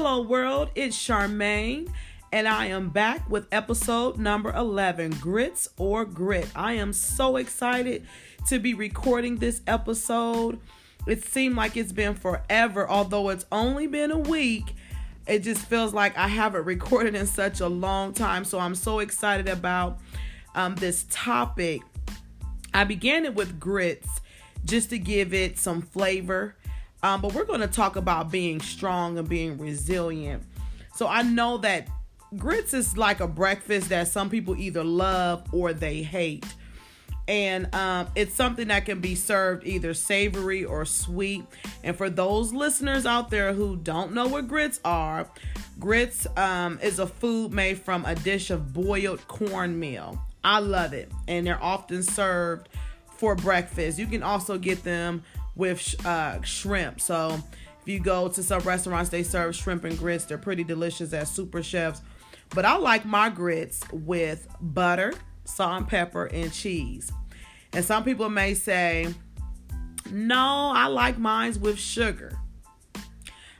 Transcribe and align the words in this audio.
Hello, 0.00 0.22
world. 0.22 0.70
It's 0.76 0.96
Charmaine, 0.96 1.90
and 2.30 2.46
I 2.46 2.66
am 2.66 2.88
back 2.88 3.28
with 3.28 3.48
episode 3.50 4.16
number 4.16 4.52
11 4.52 5.10
Grits 5.20 5.70
or 5.76 6.04
Grit. 6.04 6.48
I 6.54 6.74
am 6.74 6.92
so 6.92 7.34
excited 7.34 8.06
to 8.46 8.60
be 8.60 8.74
recording 8.74 9.38
this 9.38 9.60
episode. 9.66 10.60
It 11.08 11.24
seemed 11.24 11.56
like 11.56 11.76
it's 11.76 11.90
been 11.90 12.14
forever, 12.14 12.88
although 12.88 13.30
it's 13.30 13.44
only 13.50 13.88
been 13.88 14.12
a 14.12 14.18
week. 14.18 14.72
It 15.26 15.40
just 15.40 15.62
feels 15.62 15.92
like 15.92 16.16
I 16.16 16.28
haven't 16.28 16.64
recorded 16.64 17.16
in 17.16 17.26
such 17.26 17.58
a 17.58 17.66
long 17.66 18.12
time. 18.12 18.44
So 18.44 18.60
I'm 18.60 18.76
so 18.76 19.00
excited 19.00 19.48
about 19.48 19.98
um, 20.54 20.76
this 20.76 21.06
topic. 21.10 21.82
I 22.72 22.84
began 22.84 23.24
it 23.24 23.34
with 23.34 23.58
grits 23.58 24.20
just 24.64 24.90
to 24.90 24.98
give 25.00 25.34
it 25.34 25.58
some 25.58 25.82
flavor. 25.82 26.54
Um, 27.02 27.20
but 27.20 27.34
we're 27.34 27.44
going 27.44 27.60
to 27.60 27.68
talk 27.68 27.96
about 27.96 28.30
being 28.30 28.60
strong 28.60 29.18
and 29.18 29.28
being 29.28 29.58
resilient. 29.58 30.42
So 30.94 31.06
I 31.06 31.22
know 31.22 31.58
that 31.58 31.88
grits 32.36 32.74
is 32.74 32.96
like 32.96 33.20
a 33.20 33.28
breakfast 33.28 33.88
that 33.90 34.08
some 34.08 34.28
people 34.28 34.56
either 34.56 34.84
love 34.84 35.46
or 35.52 35.72
they 35.72 36.02
hate. 36.02 36.44
And 37.28 37.72
um, 37.74 38.08
it's 38.16 38.32
something 38.34 38.68
that 38.68 38.86
can 38.86 39.00
be 39.00 39.14
served 39.14 39.66
either 39.66 39.92
savory 39.92 40.64
or 40.64 40.86
sweet. 40.86 41.44
And 41.84 41.94
for 41.94 42.08
those 42.08 42.54
listeners 42.54 43.04
out 43.04 43.30
there 43.30 43.52
who 43.52 43.76
don't 43.76 44.14
know 44.14 44.26
what 44.26 44.48
grits 44.48 44.80
are, 44.82 45.28
grits 45.78 46.26
um, 46.38 46.78
is 46.82 46.98
a 46.98 47.06
food 47.06 47.52
made 47.52 47.78
from 47.78 48.04
a 48.06 48.14
dish 48.14 48.50
of 48.50 48.72
boiled 48.72 49.26
cornmeal. 49.28 50.18
I 50.42 50.60
love 50.60 50.94
it. 50.94 51.12
And 51.28 51.46
they're 51.46 51.62
often 51.62 52.02
served 52.02 52.70
for 53.18 53.34
breakfast. 53.34 53.98
You 53.98 54.06
can 54.06 54.22
also 54.22 54.56
get 54.56 54.82
them 54.82 55.22
with 55.58 56.06
uh, 56.06 56.40
shrimp. 56.40 57.00
So 57.00 57.38
if 57.82 57.88
you 57.88 58.00
go 58.00 58.28
to 58.28 58.42
some 58.42 58.60
restaurants, 58.60 59.10
they 59.10 59.22
serve 59.22 59.54
shrimp 59.54 59.84
and 59.84 59.98
grits. 59.98 60.24
They're 60.24 60.38
pretty 60.38 60.64
delicious 60.64 61.12
at 61.12 61.28
Super 61.28 61.62
Chefs. 61.62 62.00
But 62.50 62.64
I 62.64 62.76
like 62.76 63.04
my 63.04 63.28
grits 63.28 63.82
with 63.92 64.48
butter, 64.60 65.12
salt 65.44 65.76
and 65.76 65.88
pepper, 65.88 66.26
and 66.26 66.50
cheese. 66.50 67.12
And 67.74 67.84
some 67.84 68.04
people 68.04 68.30
may 68.30 68.54
say, 68.54 69.12
no, 70.10 70.72
I 70.74 70.86
like 70.86 71.18
mine 71.18 71.60
with 71.60 71.78
sugar. 71.78 72.32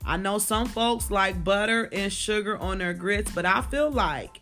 I 0.06 0.17
know 0.17 0.39
some 0.39 0.67
folks 0.67 1.11
like 1.11 1.45
butter 1.45 1.91
and 1.92 2.11
sugar 2.11 2.56
on 2.56 2.78
their 2.78 2.95
grits, 2.95 3.30
but 3.30 3.45
I 3.45 3.61
feel 3.61 3.91
like 3.91 4.41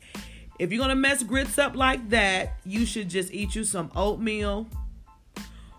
if 0.61 0.71
you're 0.71 0.81
gonna 0.81 0.95
mess 0.95 1.25
grits 1.25 1.59
up 1.59 1.75
like 1.75 2.09
that, 2.11 2.59
you 2.65 2.87
should 2.87 3.09
just 3.09 3.33
eat 3.33 3.57
you 3.57 3.65
some 3.65 3.91
oatmeal 3.97 4.69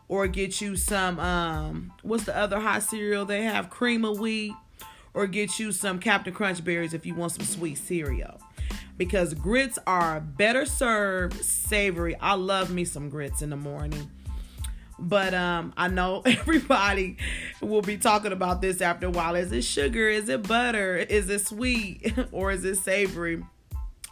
or 0.10 0.28
get 0.28 0.62
you 0.62 0.76
some 0.76 1.20
um 1.20 1.92
what's 2.02 2.24
the 2.24 2.36
other 2.36 2.60
hot 2.60 2.84
cereal 2.84 3.26
they 3.26 3.44
have 3.44 3.70
cream 3.70 4.06
of 4.06 4.20
wheat 4.20 4.54
or 5.14 5.26
get 5.26 5.58
you 5.58 5.72
some 5.72 6.00
Captain 6.00 6.32
Crunch 6.32 6.64
berries 6.64 6.94
if 6.94 7.06
you 7.06 7.16
want 7.16 7.32
some 7.32 7.46
sweet 7.46 7.78
cereal 7.78 8.40
because 8.98 9.34
grits 9.34 9.78
are 9.88 10.20
better 10.20 10.66
served 10.66 11.44
savory. 11.44 12.16
I 12.20 12.34
love 12.34 12.72
me 12.72 12.86
some 12.86 13.10
grits 13.10 13.42
in 13.42 13.50
the 13.50 13.58
morning. 13.58 14.12
But 15.00 15.34
um 15.34 15.74
I 15.78 15.88
know 15.88 16.22
everybody 16.26 17.18
will 17.62 17.82
be 17.82 17.98
talking 17.98 18.32
about 18.32 18.62
this 18.62 18.82
after 18.82 19.08
a 19.08 19.10
while. 19.12 19.36
Is 19.36 19.52
it 19.52 19.64
sugar? 19.64 20.10
Is 20.10 20.30
it 20.30 20.48
butter? 20.48 20.98
Is 20.98 21.30
it 21.30 21.46
sweet? 21.46 22.14
or 22.32 22.52
is 22.52 22.66
it 22.66 22.78
savory? 22.78 23.44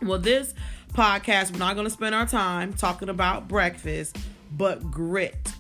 Well, 0.02 0.20
this 0.20 0.54
podcast, 0.94 1.54
we're 1.54 1.60
not 1.60 1.76
going 1.76 1.88
to 1.88 1.92
spend 1.92 2.14
our 2.14 2.26
time 2.26 2.74
talking 2.74 3.10
about 3.10 3.48
breakfast, 3.48 4.18
but 4.52 4.92
grit. 4.92 5.55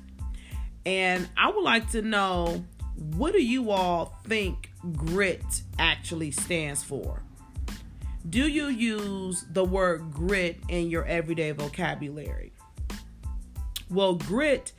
And 0.85 1.27
I 1.37 1.49
would 1.49 1.63
like 1.63 1.89
to 1.91 2.01
know 2.01 2.63
what 2.95 3.33
do 3.33 3.41
you 3.41 3.71
all 3.71 4.17
think 4.25 4.71
grit 4.93 5.43
actually 5.79 6.31
stands 6.31 6.83
for? 6.83 7.21
Do 8.29 8.47
you 8.47 8.67
use 8.67 9.45
the 9.51 9.63
word 9.63 10.11
grit 10.11 10.59
in 10.69 10.89
your 10.89 11.05
everyday 11.05 11.51
vocabulary? 11.51 12.53
Well, 13.89 14.15
grit 14.15 14.71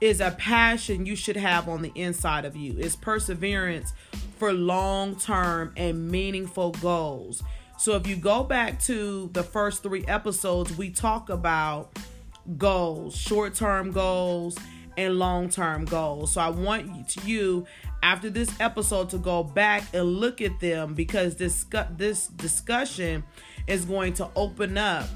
is 0.00 0.20
a 0.20 0.30
passion 0.32 1.06
you 1.06 1.16
should 1.16 1.36
have 1.36 1.68
on 1.68 1.82
the 1.82 1.92
inside 1.94 2.44
of 2.44 2.56
you. 2.56 2.76
It's 2.78 2.96
perseverance 2.96 3.92
for 4.38 4.52
long 4.52 5.16
term 5.16 5.72
and 5.76 6.08
meaningful 6.10 6.72
goals. 6.72 7.42
So, 7.78 7.96
if 7.96 8.06
you 8.06 8.16
go 8.16 8.42
back 8.42 8.80
to 8.82 9.28
the 9.32 9.42
first 9.42 9.82
three 9.82 10.04
episodes, 10.06 10.76
we 10.76 10.90
talk 10.90 11.28
about 11.28 11.98
goals, 12.56 13.14
short 13.14 13.54
term 13.54 13.92
goals, 13.92 14.56
and 14.96 15.18
long 15.18 15.48
term 15.48 15.84
goals. 15.84 16.32
So 16.32 16.40
I 16.40 16.48
want 16.48 17.16
you, 17.24 17.66
after 18.02 18.30
this 18.30 18.50
episode 18.60 19.10
to 19.10 19.18
go 19.18 19.42
back 19.42 19.84
and 19.92 20.04
look 20.04 20.40
at 20.40 20.60
them 20.60 20.94
because 20.94 21.36
this 21.36 21.64
this 21.96 22.28
discussion 22.28 23.24
is 23.66 23.84
going 23.84 24.14
to 24.14 24.28
open 24.36 24.78
up 24.78 25.08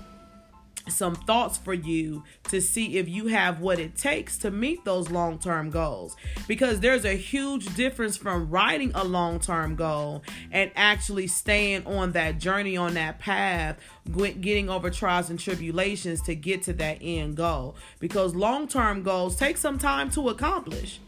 some 0.89 1.15
thoughts 1.15 1.59
for 1.59 1.75
you 1.75 2.25
to 2.45 2.61
see 2.61 2.99
if 2.99 3.09
you 3.09 3.27
have 3.29 3.61
what 3.61 3.79
it 3.79 3.97
takes 3.97 4.39
to 4.39 4.51
meet 4.51 4.85
those 4.85 5.11
long 5.11 5.39
term 5.39 5.71
goals. 5.71 6.17
Because 6.49 6.81
there's 6.81 7.05
a 7.05 7.15
huge 7.15 7.75
difference 7.75 8.17
from 8.17 8.51
writing 8.51 8.93
a 8.95 9.05
long 9.05 9.39
term 9.39 9.77
goal 9.77 10.23
and 10.51 10.71
actually 10.77 11.27
staying 11.27 11.87
on 11.87 12.13
that 12.13 12.39
journey, 12.39 12.77
on 12.77 12.95
that 12.95 13.19
path, 13.19 13.79
getting 14.17 14.69
over 14.69 14.91
trials 14.91 15.31
and 15.31 15.39
tribulations 15.39 16.23
to 16.23 16.35
get 16.35 16.63
to 16.65 16.73
that 16.75 16.99
end 17.01 17.37
goal. 17.37 17.77
Because 17.99 18.35
long 18.35 18.67
term 18.69 19.03
goals 19.03 19.37
take 19.37 19.57
some 19.57 19.79
time 19.79 20.11
to 20.11 20.29
accomplish 20.29 21.01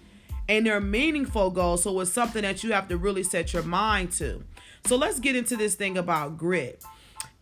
and 0.49 0.66
they're 0.66 0.81
meaningful 0.81 1.50
goals. 1.50 1.82
So 1.84 1.99
it's 2.00 2.12
something 2.12 2.43
that 2.43 2.62
you 2.62 2.72
have 2.72 2.88
to 2.88 2.97
really 2.97 3.22
set 3.22 3.53
your 3.53 3.62
mind 3.62 4.12
to. 4.12 4.43
So 4.84 4.97
let's 4.97 5.21
get 5.21 5.37
into 5.37 5.56
this 5.56 5.75
thing 5.75 5.97
about 5.97 6.37
grit. 6.37 6.84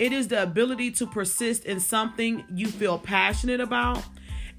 It 0.01 0.15
is 0.15 0.29
the 0.29 0.43
ability 0.43 0.93
to 0.93 1.07
persist 1.07 1.67
in 1.67 1.79
something 1.79 2.43
you 2.49 2.69
feel 2.69 2.99
passionate 2.99 3.61
about 3.61 4.03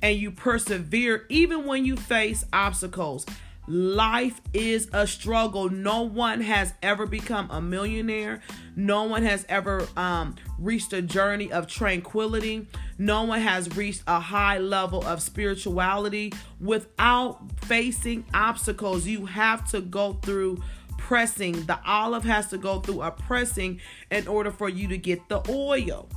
and 0.03 0.16
you 0.16 0.29
persevere 0.29 1.25
even 1.29 1.66
when 1.66 1.84
you 1.84 1.96
face 1.96 2.46
obstacles. 2.53 3.25
Life 3.68 4.40
is 4.53 4.88
a 4.94 5.07
struggle. 5.07 5.69
No 5.69 6.03
one 6.03 6.41
has 6.41 6.75
ever 6.84 7.07
become 7.07 7.50
a 7.50 7.59
millionaire. 7.59 8.41
No 8.75 9.06
one 9.06 9.24
has 9.24 9.44
ever 9.50 9.88
um, 9.97 10.35
reached 10.59 10.94
a 10.94 11.02
journey 11.02 11.52
of 11.52 11.66
tranquility. 11.66 12.68
No 13.00 13.23
one 13.23 13.41
has 13.41 13.75
reached 13.75 14.03
a 14.06 14.19
high 14.19 14.59
level 14.59 15.03
of 15.08 15.23
spirituality 15.23 16.34
without 16.59 17.40
facing 17.62 18.25
obstacles. 18.34 19.08
You 19.08 19.25
have 19.25 19.68
to 19.72 19.81
go 19.81 20.13
through 20.13 20.62
pressing. 21.01 21.66
The 21.66 21.79
olive 21.85 22.23
has 22.23 22.47
to 22.50 22.57
go 22.57 22.79
through 22.79 23.01
a 23.01 23.12
pressing 23.12 23.81
in 24.12 24.28
order 24.28 24.51
for 24.51 24.69
you 24.69 24.88
to 24.88 24.97
get 24.97 25.28
the 25.29 25.41
oil. 25.50 26.07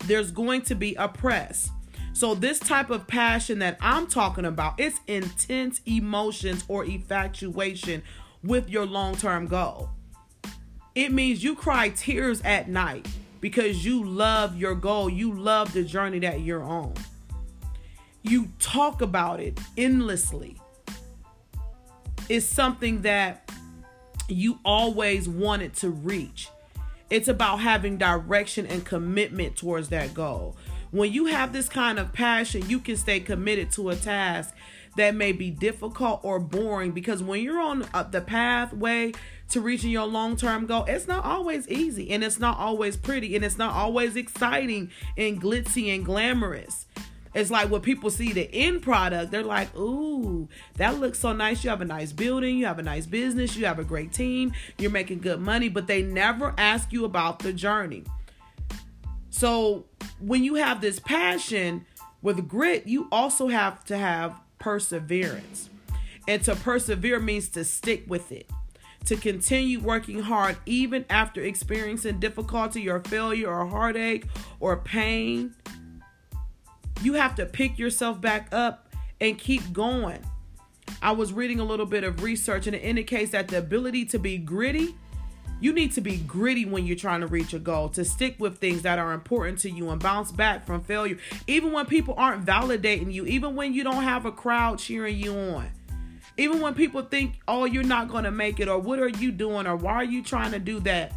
There's 0.00 0.30
going 0.30 0.62
to 0.62 0.74
be 0.74 0.94
a 0.96 1.08
press. 1.08 1.70
So 2.12 2.34
this 2.34 2.58
type 2.58 2.90
of 2.90 3.06
passion 3.06 3.60
that 3.60 3.78
I'm 3.80 4.06
talking 4.06 4.44
about, 4.44 4.80
it's 4.80 4.98
intense 5.06 5.80
emotions 5.86 6.64
or 6.66 6.84
infatuation 6.84 8.02
with 8.42 8.68
your 8.68 8.84
long-term 8.84 9.46
goal. 9.46 9.90
It 10.94 11.12
means 11.12 11.44
you 11.44 11.54
cry 11.54 11.90
tears 11.90 12.40
at 12.42 12.68
night 12.68 13.06
because 13.40 13.84
you 13.84 14.04
love 14.04 14.56
your 14.56 14.74
goal, 14.74 15.08
you 15.08 15.38
love 15.38 15.72
the 15.72 15.84
journey 15.84 16.18
that 16.20 16.40
you're 16.40 16.64
on. 16.64 16.94
You 18.22 18.48
talk 18.58 19.02
about 19.02 19.40
it 19.40 19.60
endlessly. 19.76 20.58
It's 22.28 22.46
something 22.46 23.02
that 23.02 23.45
you 24.28 24.58
always 24.64 25.28
wanted 25.28 25.74
to 25.74 25.90
reach. 25.90 26.48
It's 27.08 27.28
about 27.28 27.60
having 27.60 27.98
direction 27.98 28.66
and 28.66 28.84
commitment 28.84 29.56
towards 29.56 29.88
that 29.90 30.12
goal. 30.12 30.56
When 30.90 31.12
you 31.12 31.26
have 31.26 31.52
this 31.52 31.68
kind 31.68 31.98
of 31.98 32.12
passion, 32.12 32.68
you 32.68 32.80
can 32.80 32.96
stay 32.96 33.20
committed 33.20 33.70
to 33.72 33.90
a 33.90 33.96
task 33.96 34.54
that 34.96 35.14
may 35.14 35.32
be 35.32 35.50
difficult 35.50 36.20
or 36.22 36.40
boring 36.40 36.92
because 36.92 37.22
when 37.22 37.42
you're 37.42 37.60
on 37.60 37.86
uh, 37.92 38.02
the 38.02 38.20
pathway 38.20 39.12
to 39.50 39.60
reaching 39.60 39.90
your 39.90 40.06
long 40.06 40.36
term 40.36 40.66
goal, 40.66 40.84
it's 40.88 41.06
not 41.06 41.24
always 41.24 41.68
easy 41.68 42.10
and 42.10 42.24
it's 42.24 42.38
not 42.38 42.58
always 42.58 42.96
pretty 42.96 43.36
and 43.36 43.44
it's 43.44 43.58
not 43.58 43.74
always 43.74 44.16
exciting 44.16 44.90
and 45.16 45.40
glitzy 45.40 45.94
and 45.94 46.04
glamorous. 46.04 46.86
It's 47.36 47.50
like 47.50 47.70
when 47.70 47.82
people 47.82 48.08
see 48.08 48.32
the 48.32 48.48
end 48.50 48.80
product, 48.80 49.30
they're 49.30 49.42
like, 49.42 49.76
ooh, 49.76 50.48
that 50.76 50.98
looks 50.98 51.18
so 51.18 51.34
nice. 51.34 51.62
You 51.62 51.68
have 51.68 51.82
a 51.82 51.84
nice 51.84 52.10
building, 52.10 52.56
you 52.56 52.64
have 52.64 52.78
a 52.78 52.82
nice 52.82 53.04
business, 53.04 53.54
you 53.54 53.66
have 53.66 53.78
a 53.78 53.84
great 53.84 54.10
team, 54.10 54.54
you're 54.78 54.90
making 54.90 55.18
good 55.18 55.38
money, 55.38 55.68
but 55.68 55.86
they 55.86 56.00
never 56.00 56.54
ask 56.56 56.94
you 56.94 57.04
about 57.04 57.40
the 57.40 57.52
journey. 57.52 58.04
So 59.28 59.84
when 60.18 60.44
you 60.44 60.54
have 60.54 60.80
this 60.80 60.98
passion 60.98 61.84
with 62.22 62.48
grit, 62.48 62.86
you 62.86 63.06
also 63.12 63.48
have 63.48 63.84
to 63.84 63.98
have 63.98 64.40
perseverance. 64.58 65.68
And 66.26 66.42
to 66.44 66.56
persevere 66.56 67.20
means 67.20 67.50
to 67.50 67.64
stick 67.64 68.04
with 68.08 68.32
it, 68.32 68.48
to 69.04 69.14
continue 69.14 69.78
working 69.78 70.20
hard 70.20 70.56
even 70.64 71.04
after 71.10 71.42
experiencing 71.42 72.18
difficulty 72.18 72.88
or 72.88 73.00
failure 73.00 73.50
or 73.50 73.66
heartache 73.66 74.24
or 74.58 74.78
pain 74.78 75.54
you 77.02 77.14
have 77.14 77.34
to 77.36 77.46
pick 77.46 77.78
yourself 77.78 78.20
back 78.20 78.48
up 78.52 78.94
and 79.20 79.38
keep 79.38 79.72
going. 79.72 80.20
I 81.02 81.12
was 81.12 81.32
reading 81.32 81.60
a 81.60 81.64
little 81.64 81.86
bit 81.86 82.04
of 82.04 82.22
research 82.22 82.66
and 82.66 82.76
it 82.76 82.80
indicates 82.80 83.32
that 83.32 83.48
the 83.48 83.58
ability 83.58 84.04
to 84.06 84.18
be 84.18 84.38
gritty 84.38 84.94
You 85.58 85.72
need 85.72 85.92
to 85.92 86.00
be 86.00 86.18
gritty 86.18 86.66
when 86.66 86.86
you're 86.86 86.96
trying 86.96 87.20
to 87.20 87.26
reach 87.26 87.54
a 87.54 87.58
goal, 87.58 87.88
to 87.90 88.04
stick 88.04 88.36
with 88.38 88.58
things 88.58 88.82
that 88.82 88.98
are 88.98 89.12
important 89.12 89.58
to 89.60 89.70
you 89.70 89.88
and 89.90 90.00
bounce 90.00 90.30
back 90.30 90.66
from 90.66 90.82
failure, 90.82 91.16
even 91.46 91.72
when 91.72 91.86
people 91.86 92.14
aren't 92.18 92.44
validating 92.44 93.10
you, 93.12 93.24
even 93.24 93.56
when 93.56 93.72
you 93.72 93.82
don't 93.82 94.02
have 94.02 94.26
a 94.26 94.32
crowd 94.32 94.78
cheering 94.78 95.16
you 95.16 95.32
on. 95.32 95.70
Even 96.36 96.60
when 96.60 96.74
people 96.74 97.00
think, 97.00 97.36
oh, 97.48 97.64
you're 97.64 97.82
not 97.82 98.08
going 98.08 98.24
to 98.24 98.30
make 98.30 98.60
it, 98.60 98.68
or 98.68 98.78
what 98.78 98.98
are 98.98 99.08
you 99.08 99.32
doing, 99.32 99.66
or 99.66 99.76
why 99.76 99.94
are 99.94 100.04
you 100.04 100.22
trying 100.22 100.52
to 100.52 100.58
do 100.58 100.78
that? 100.80 101.14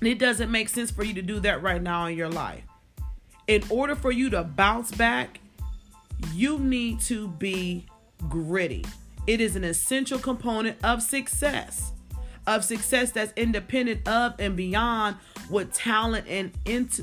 It 0.00 0.18
doesn't 0.18 0.50
make 0.50 0.70
sense 0.70 0.90
for 0.90 1.04
you 1.04 1.12
to 1.14 1.22
do 1.22 1.38
that 1.40 1.62
right 1.62 1.82
now 1.82 2.06
in 2.06 2.16
your 2.16 2.30
life. 2.30 2.64
In 3.52 3.62
order 3.68 3.94
for 3.94 4.10
you 4.10 4.30
to 4.30 4.44
bounce 4.44 4.90
back, 4.92 5.38
you 6.32 6.58
need 6.58 7.00
to 7.00 7.28
be 7.28 7.84
gritty. 8.30 8.82
It 9.26 9.42
is 9.42 9.56
an 9.56 9.62
essential 9.62 10.18
component 10.18 10.82
of 10.82 11.02
success, 11.02 11.92
of 12.46 12.64
success 12.64 13.10
that's 13.10 13.30
independent 13.36 14.08
of 14.08 14.36
and 14.38 14.56
beyond 14.56 15.16
what 15.50 15.74
talent 15.74 16.26
and 16.30 16.50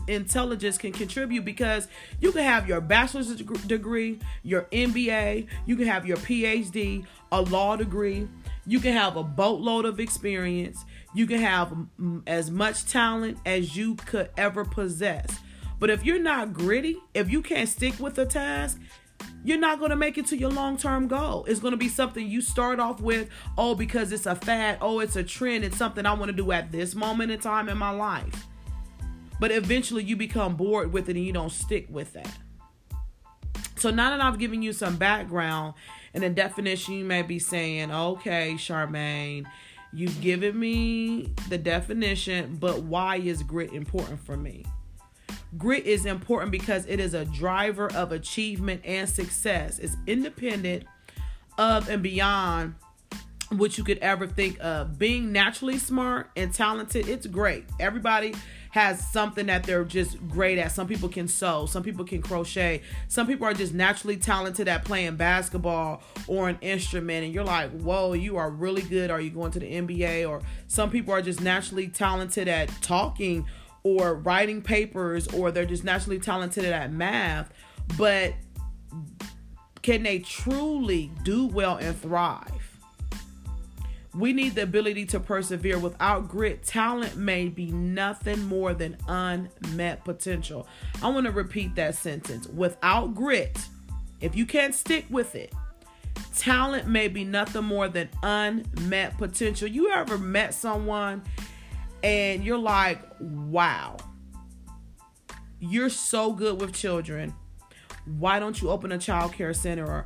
intelligence 0.07 0.79
can 0.79 0.91
contribute 0.91 1.45
because 1.45 1.87
you 2.19 2.31
can 2.31 2.43
have 2.43 2.67
your 2.67 2.81
bachelor's 2.81 3.27
degree, 3.35 4.17
your 4.41 4.63
MBA, 4.71 5.45
you 5.67 5.75
can 5.75 5.85
have 5.85 6.07
your 6.07 6.17
PhD, 6.17 7.05
a 7.31 7.41
law 7.43 7.75
degree, 7.75 8.27
you 8.65 8.79
can 8.79 8.93
have 8.93 9.17
a 9.17 9.23
boatload 9.23 9.85
of 9.85 9.99
experience, 9.99 10.83
you 11.13 11.27
can 11.27 11.41
have 11.41 11.71
as 12.25 12.49
much 12.49 12.87
talent 12.87 13.37
as 13.45 13.77
you 13.77 13.93
could 13.93 14.31
ever 14.35 14.65
possess. 14.65 15.29
But 15.79 15.89
if 15.89 16.05
you're 16.05 16.19
not 16.19 16.53
gritty, 16.53 16.97
if 17.13 17.31
you 17.31 17.41
can't 17.41 17.69
stick 17.69 17.99
with 17.99 18.17
a 18.19 18.25
task, 18.25 18.79
you're 19.43 19.57
not 19.57 19.79
going 19.79 19.91
to 19.91 19.95
make 19.95 20.17
it 20.17 20.27
to 20.27 20.37
your 20.37 20.51
long 20.51 20.77
term 20.77 21.07
goal. 21.07 21.45
It's 21.45 21.59
going 21.59 21.71
to 21.71 21.77
be 21.77 21.87
something 21.87 22.27
you 22.27 22.41
start 22.41 22.79
off 22.79 22.99
with, 22.99 23.29
oh, 23.57 23.75
because 23.75 24.11
it's 24.11 24.25
a 24.25 24.35
fad, 24.35 24.79
oh, 24.81 24.99
it's 24.99 25.15
a 25.15 25.23
trend, 25.23 25.63
it's 25.63 25.77
something 25.77 26.05
I 26.05 26.13
want 26.13 26.29
to 26.29 26.35
do 26.35 26.51
at 26.51 26.71
this 26.71 26.95
moment 26.95 27.31
in 27.31 27.39
time 27.39 27.69
in 27.69 27.77
my 27.77 27.91
life. 27.91 28.47
But 29.39 29.51
eventually 29.51 30.03
you 30.03 30.17
become 30.17 30.55
bored 30.55 30.91
with 30.91 31.07
it 31.07 31.15
and 31.15 31.25
you 31.25 31.31
don't 31.31 31.51
stick 31.51 31.87
with 31.89 32.11
that. 32.13 32.31
So 33.77 33.89
now 33.91 34.09
that 34.09 34.19
I've 34.19 34.37
given 34.37 34.61
you 34.61 34.73
some 34.73 34.97
background 34.97 35.75
and 36.13 36.21
a 36.25 36.29
definition, 36.29 36.95
you 36.95 37.05
may 37.05 37.21
be 37.21 37.39
saying, 37.39 37.91
okay, 37.91 38.55
Charmaine, 38.55 39.45
you've 39.93 40.19
given 40.19 40.59
me 40.59 41.33
the 41.47 41.57
definition, 41.57 42.57
but 42.59 42.83
why 42.83 43.15
is 43.15 43.41
grit 43.41 43.71
important 43.71 44.19
for 44.19 44.35
me? 44.35 44.65
Grit 45.57 45.85
is 45.85 46.05
important 46.05 46.51
because 46.51 46.85
it 46.85 46.99
is 46.99 47.13
a 47.13 47.25
driver 47.25 47.91
of 47.93 48.11
achievement 48.11 48.81
and 48.85 49.09
success. 49.09 49.79
It's 49.79 49.97
independent 50.05 50.83
of 51.57 51.89
and 51.89 52.03
beyond 52.03 52.75
what 53.49 53.77
you 53.77 53.83
could 53.83 53.97
ever 53.97 54.27
think 54.27 54.57
of. 54.61 54.99
Being 54.99 55.31
naturally 55.31 55.77
smart 55.77 56.29
and 56.35 56.53
talented, 56.53 57.09
it's 57.09 57.25
great. 57.25 57.65
Everybody 57.79 58.35
has 58.71 59.05
something 59.09 59.47
that 59.47 59.63
they're 59.63 59.83
just 59.83 60.15
great 60.27 60.59
at. 60.59 60.71
Some 60.71 60.87
people 60.87 61.09
can 61.09 61.27
sew, 61.27 61.65
some 61.65 61.81
people 61.81 62.05
can 62.05 62.21
crochet, 62.21 62.83
some 63.07 63.25
people 63.25 63.47
are 63.47 63.53
just 63.53 63.73
naturally 63.73 64.17
talented 64.17 64.67
at 64.67 64.85
playing 64.85 65.15
basketball 65.15 66.03
or 66.27 66.49
an 66.49 66.59
instrument. 66.61 67.25
And 67.25 67.33
you're 67.33 67.43
like, 67.43 67.71
whoa, 67.71 68.13
you 68.13 68.37
are 68.37 68.51
really 68.51 68.83
good. 68.83 69.09
Are 69.09 69.19
you 69.19 69.31
going 69.31 69.51
to 69.51 69.59
the 69.59 69.65
NBA? 69.65 70.29
Or 70.29 70.41
some 70.67 70.91
people 70.91 71.11
are 71.13 71.21
just 71.23 71.41
naturally 71.41 71.87
talented 71.87 72.47
at 72.47 72.69
talking 72.81 73.47
or 73.97 74.15
writing 74.15 74.61
papers 74.61 75.27
or 75.29 75.51
they're 75.51 75.65
just 75.65 75.83
naturally 75.83 76.19
talented 76.19 76.65
at 76.65 76.91
math, 76.91 77.51
but 77.97 78.33
can 79.81 80.03
they 80.03 80.19
truly 80.19 81.11
do 81.23 81.47
well 81.47 81.77
and 81.77 81.99
thrive? 81.99 82.51
We 84.13 84.33
need 84.33 84.55
the 84.55 84.63
ability 84.63 85.05
to 85.07 85.19
persevere. 85.19 85.79
Without 85.79 86.27
grit, 86.27 86.63
talent 86.63 87.15
may 87.15 87.47
be 87.47 87.71
nothing 87.71 88.43
more 88.43 88.73
than 88.73 88.97
unmet 89.07 90.03
potential. 90.03 90.67
I 91.01 91.09
want 91.09 91.25
to 91.27 91.31
repeat 91.31 91.75
that 91.75 91.95
sentence. 91.95 92.47
Without 92.47 93.13
grit, 93.13 93.57
if 94.19 94.35
you 94.35 94.45
can't 94.45 94.73
stick 94.73 95.05
with 95.09 95.35
it, 95.35 95.53
talent 96.35 96.87
may 96.87 97.07
be 97.07 97.23
nothing 97.23 97.63
more 97.63 97.87
than 97.87 98.09
unmet 98.23 99.17
potential. 99.17 99.67
You 99.67 99.91
ever 99.91 100.17
met 100.17 100.53
someone 100.53 101.21
and 102.03 102.43
you're 102.43 102.57
like, 102.57 103.01
wow, 103.19 103.97
you're 105.59 105.89
so 105.89 106.31
good 106.31 106.59
with 106.61 106.73
children. 106.73 107.33
Why 108.05 108.39
don't 108.39 108.61
you 108.61 108.69
open 108.69 108.91
a 108.91 108.97
child 108.97 109.33
care 109.33 109.53
center 109.53 109.85
or 109.85 110.05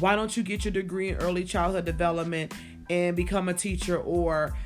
why 0.00 0.16
don't 0.16 0.36
you 0.36 0.42
get 0.42 0.64
your 0.64 0.72
degree 0.72 1.08
in 1.08 1.16
early 1.16 1.44
childhood 1.44 1.84
development 1.84 2.52
and 2.90 3.16
become 3.16 3.48
a 3.48 3.54
teacher 3.54 3.98
or 3.98 4.56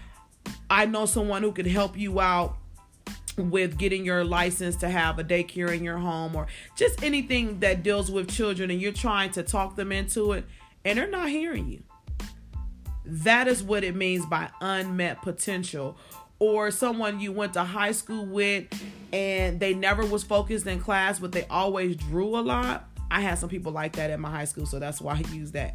I 0.68 0.86
know 0.86 1.06
someone 1.06 1.42
who 1.42 1.52
could 1.52 1.66
help 1.66 1.96
you 1.96 2.20
out 2.20 2.56
with 3.36 3.78
getting 3.78 4.04
your 4.04 4.24
license 4.24 4.76
to 4.76 4.88
have 4.88 5.18
a 5.18 5.24
daycare 5.24 5.74
in 5.74 5.84
your 5.84 5.98
home 5.98 6.36
or 6.36 6.46
just 6.76 7.02
anything 7.02 7.60
that 7.60 7.82
deals 7.82 8.10
with 8.10 8.28
children 8.28 8.70
and 8.70 8.80
you're 8.80 8.92
trying 8.92 9.30
to 9.32 9.42
talk 9.42 9.76
them 9.76 9.92
into 9.92 10.32
it 10.32 10.44
and 10.84 10.98
they're 10.98 11.10
not 11.10 11.28
hearing 11.28 11.68
you. 11.68 11.82
That 13.04 13.48
is 13.48 13.62
what 13.62 13.84
it 13.84 13.96
means 13.96 14.26
by 14.26 14.50
unmet 14.60 15.22
potential 15.22 15.96
or 16.42 16.72
someone 16.72 17.20
you 17.20 17.30
went 17.30 17.52
to 17.52 17.62
high 17.62 17.92
school 17.92 18.26
with 18.26 18.66
and 19.12 19.60
they 19.60 19.74
never 19.74 20.04
was 20.04 20.24
focused 20.24 20.66
in 20.66 20.80
class 20.80 21.20
but 21.20 21.30
they 21.30 21.44
always 21.44 21.94
drew 21.94 22.36
a 22.36 22.42
lot. 22.42 22.88
I 23.12 23.20
had 23.20 23.38
some 23.38 23.48
people 23.48 23.70
like 23.70 23.94
that 23.94 24.10
at 24.10 24.18
my 24.18 24.28
high 24.28 24.46
school 24.46 24.66
so 24.66 24.80
that's 24.80 25.00
why 25.00 25.14
i 25.24 25.32
use 25.32 25.52
that 25.52 25.74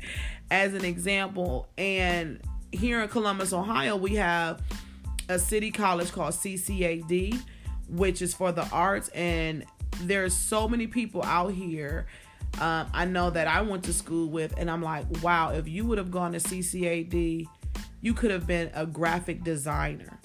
as 0.52 0.74
an 0.74 0.84
example. 0.84 1.70
And 1.78 2.42
here 2.74 3.02
in 3.02 3.08
columbus 3.08 3.54
ohio 3.54 3.96
we 3.96 4.16
have 4.16 4.62
a 5.30 5.40
city 5.40 5.72
college 5.72 6.12
called 6.12 6.34
ccad 6.34 7.40
which 7.88 8.22
is 8.22 8.34
for 8.34 8.52
the 8.52 8.68
arts. 8.68 9.08
And 9.10 9.64
there's 10.02 10.36
so 10.36 10.68
many 10.68 10.86
people 10.86 11.24
out 11.24 11.54
here 11.54 12.08
um, 12.60 12.88
i 12.94 13.06
know 13.06 13.30
that 13.30 13.48
i 13.48 13.62
went 13.62 13.86
to 13.86 13.94
school 13.94 14.30
with 14.30 14.54
and 14.58 14.70
i'm 14.70 14.82
like 14.82 15.06
wow 15.24 15.54
if 15.54 15.68
you 15.68 15.86
would 15.86 15.98
have 15.98 16.12
gone 16.12 16.34
to 16.34 16.40
ccad 16.40 17.48
you 18.02 18.14
could 18.14 18.32
have 18.32 18.46
been 18.46 18.70
a 18.76 18.86
graphic 18.86 19.44
designer 19.44 20.20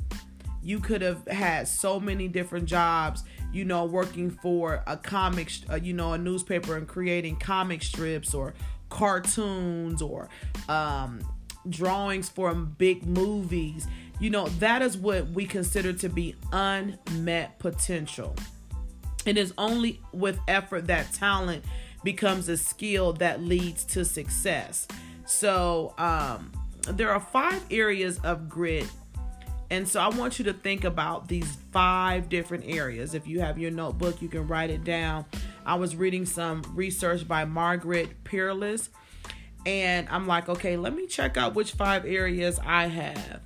you 0.62 0.78
could 0.80 1.02
have 1.02 1.26
had 1.26 1.66
so 1.66 1.98
many 1.98 2.28
different 2.28 2.66
jobs 2.66 3.24
you 3.52 3.64
know 3.64 3.84
working 3.84 4.30
for 4.30 4.82
a 4.86 4.96
comic 4.96 5.50
uh, 5.70 5.74
you 5.76 5.92
know 5.92 6.12
a 6.12 6.18
newspaper 6.18 6.76
and 6.76 6.88
creating 6.88 7.36
comic 7.36 7.82
strips 7.82 8.34
or 8.34 8.54
cartoons 8.92 10.02
or 10.02 10.28
um, 10.68 11.20
drawings 11.68 12.28
for 12.28 12.54
big 12.54 13.06
movies. 13.06 13.86
You 14.20 14.30
know 14.30 14.46
that 14.60 14.82
is 14.82 14.96
what 14.96 15.28
we 15.28 15.46
consider 15.46 15.92
to 15.94 16.08
be 16.08 16.36
unmet 16.52 17.58
potential. 17.58 18.36
It 19.24 19.36
is 19.36 19.52
only 19.56 20.00
with 20.12 20.38
effort 20.46 20.86
that 20.88 21.12
talent 21.12 21.64
becomes 22.04 22.48
a 22.48 22.56
skill 22.56 23.12
that 23.14 23.42
leads 23.42 23.84
to 23.84 24.04
success. 24.04 24.86
So 25.24 25.94
um, 25.98 26.52
there 26.88 27.10
are 27.10 27.20
five 27.20 27.64
areas 27.70 28.18
of 28.20 28.48
grit 28.48 28.86
and 29.72 29.88
so 29.88 30.00
I 30.00 30.10
want 30.10 30.38
you 30.38 30.44
to 30.44 30.52
think 30.52 30.84
about 30.84 31.28
these 31.28 31.56
five 31.70 32.28
different 32.28 32.64
areas. 32.66 33.14
If 33.14 33.26
you 33.26 33.40
have 33.40 33.58
your 33.58 33.70
notebook, 33.70 34.20
you 34.20 34.28
can 34.28 34.46
write 34.46 34.68
it 34.68 34.84
down. 34.84 35.24
I 35.64 35.76
was 35.76 35.96
reading 35.96 36.26
some 36.26 36.62
research 36.74 37.26
by 37.26 37.46
Margaret 37.46 38.22
Perlis, 38.22 38.90
and 39.64 40.06
I'm 40.10 40.26
like, 40.26 40.50
okay, 40.50 40.76
let 40.76 40.94
me 40.94 41.06
check 41.06 41.38
out 41.38 41.54
which 41.54 41.72
five 41.72 42.04
areas 42.04 42.60
I 42.62 42.88
have. 42.88 43.40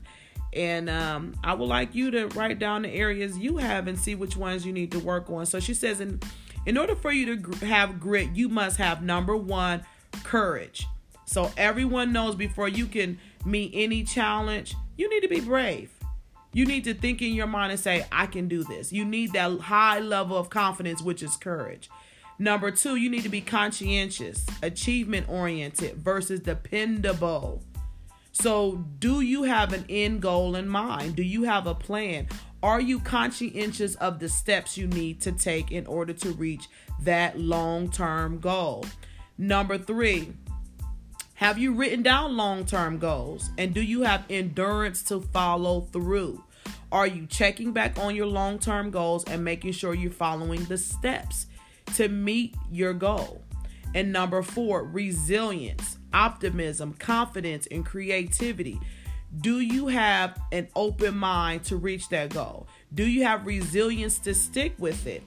And 0.53 0.91
um, 0.91 1.35
I 1.45 1.55
would 1.55 1.69
like 1.69 1.95
you 1.95 2.11
to 2.11 2.27
write 2.29 2.59
down 2.59 2.83
the 2.83 2.91
areas 2.91 3.39
you 3.39 3.59
have 3.59 3.87
and 3.87 3.97
see 3.97 4.17
which 4.17 4.37
ones 4.37 4.67
you 4.67 4.73
need 4.73 4.91
to 4.93 4.99
work 4.99 5.31
on. 5.31 5.47
So 5.47 5.61
she 5.61 5.75
says, 5.75 6.01
in, 6.01 6.21
in 6.65 6.77
order 6.77 6.97
for 6.97 7.13
you 7.13 7.37
to 7.37 7.67
have 7.67 8.01
grit, 8.01 8.31
you 8.35 8.49
must 8.49 8.79
have 8.79 9.01
number 9.01 9.37
one, 9.37 9.87
courage. 10.25 10.89
So 11.25 11.53
everyone 11.57 12.13
knows 12.13 12.35
before 12.35 12.69
you 12.69 12.87
can 12.87 13.21
meet 13.45 13.71
any 13.75 14.03
challenge, 14.03 14.75
you 14.97 15.09
need 15.09 15.21
to 15.21 15.29
be 15.29 15.39
brave. 15.39 15.96
You 16.57 16.65
need 16.65 16.85
to 16.85 16.95
think 16.95 17.21
in 17.21 17.35
your 17.35 17.47
mind 17.47 17.73
and 17.73 17.79
say, 17.79 18.07
I 18.11 18.25
can 18.25 18.49
do 18.49 18.65
this. 18.65 18.91
You 18.91 19.05
need 19.05 19.35
that 19.35 19.61
high 19.61 19.99
level 19.99 20.39
of 20.39 20.49
confidence, 20.49 21.03
which 21.03 21.23
is 21.23 21.37
courage. 21.37 21.91
Number 22.39 22.71
two, 22.71 22.97
you 22.97 23.11
need 23.11 23.25
to 23.25 23.29
be 23.29 23.43
conscientious, 23.43 24.47
achievement 24.63 25.29
oriented 25.29 25.97
versus 25.97 26.41
dependable. 26.41 27.63
So, 28.33 28.87
do 28.99 29.21
you 29.21 29.43
have 29.43 29.75
an 29.75 29.85
end 29.91 30.23
goal 30.23 30.57
in 30.57 30.67
mind? 30.67 31.15
Do 31.17 31.23
you 31.23 31.43
have 31.43 31.67
a 31.67 31.75
plan? 31.75 32.27
Are 32.63 32.81
you 32.81 33.01
conscientious 33.01 33.95
of 33.97 34.19
the 34.19 34.31
steps 34.31 34.79
you 34.79 34.87
need 34.87 35.21
to 35.21 35.33
take 35.33 35.73
in 35.73 35.87
order 35.87 36.15
to 36.15 36.31
reach 36.31 36.69
that 37.03 37.39
long 37.39 37.91
term 37.91 38.39
goal? 38.39 38.87
Number 39.37 39.77
three, 39.77 40.33
have 41.37 41.59
you 41.59 41.75
written 41.75 42.03
down 42.03 42.35
long 42.35 42.65
term 42.65 42.99
goals? 42.99 43.51
And 43.59 43.75
do 43.75 43.83
you 43.83 44.03
have 44.03 44.25
endurance 44.31 45.03
to 45.05 45.21
follow 45.21 45.83
through? 45.83 46.43
Are 46.91 47.07
you 47.07 47.27
checking 47.27 47.73
back 47.73 47.99
on 47.99 48.17
your 48.17 48.27
long 48.27 48.59
term 48.59 48.91
goals 48.91 49.23
and 49.25 49.45
making 49.45 49.73
sure 49.73 49.93
you're 49.93 50.11
following 50.11 50.65
the 50.65 50.79
steps 50.79 51.47
to 51.95 52.09
meet 52.09 52.55
your 52.71 52.95
goal? 52.95 53.43
And 53.95 54.15
number 54.15 54.41
four, 54.41 54.85
resilience, 54.85 55.99
optimism, 56.15 56.95
confidence, 56.95 57.67
and 57.71 57.85
creativity. 57.85 58.81
Do 59.39 59.61
you 59.61 59.89
have 59.89 60.41
an 60.53 60.69
open 60.75 61.19
mind 61.19 61.65
to 61.65 61.77
reach 61.77 62.09
that 62.09 62.31
goal? 62.31 62.67
Do 62.95 63.07
you 63.07 63.25
have 63.25 63.47
resilience 63.47 64.19
to 64.21 64.35
stick 64.35 64.75
with 64.79 65.07
it? 65.07 65.23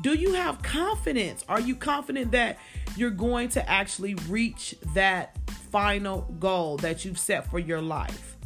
Do 0.00 0.14
you 0.14 0.32
have 0.34 0.62
confidence? 0.62 1.44
Are 1.48 1.60
you 1.60 1.74
confident 1.74 2.32
that 2.32 2.58
you're 2.96 3.10
going 3.10 3.50
to 3.50 3.70
actually 3.70 4.14
reach 4.28 4.74
that 4.94 5.36
final 5.70 6.22
goal 6.38 6.78
that 6.78 7.04
you've 7.04 7.18
set 7.18 7.50
for 7.50 7.58
your 7.58 7.82
life? 7.82 8.36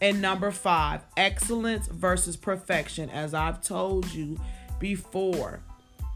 And 0.00 0.22
number 0.22 0.50
five, 0.50 1.02
excellence 1.16 1.86
versus 1.88 2.36
perfection. 2.36 3.10
As 3.10 3.34
I've 3.34 3.62
told 3.62 4.12
you 4.12 4.40
before, 4.78 5.60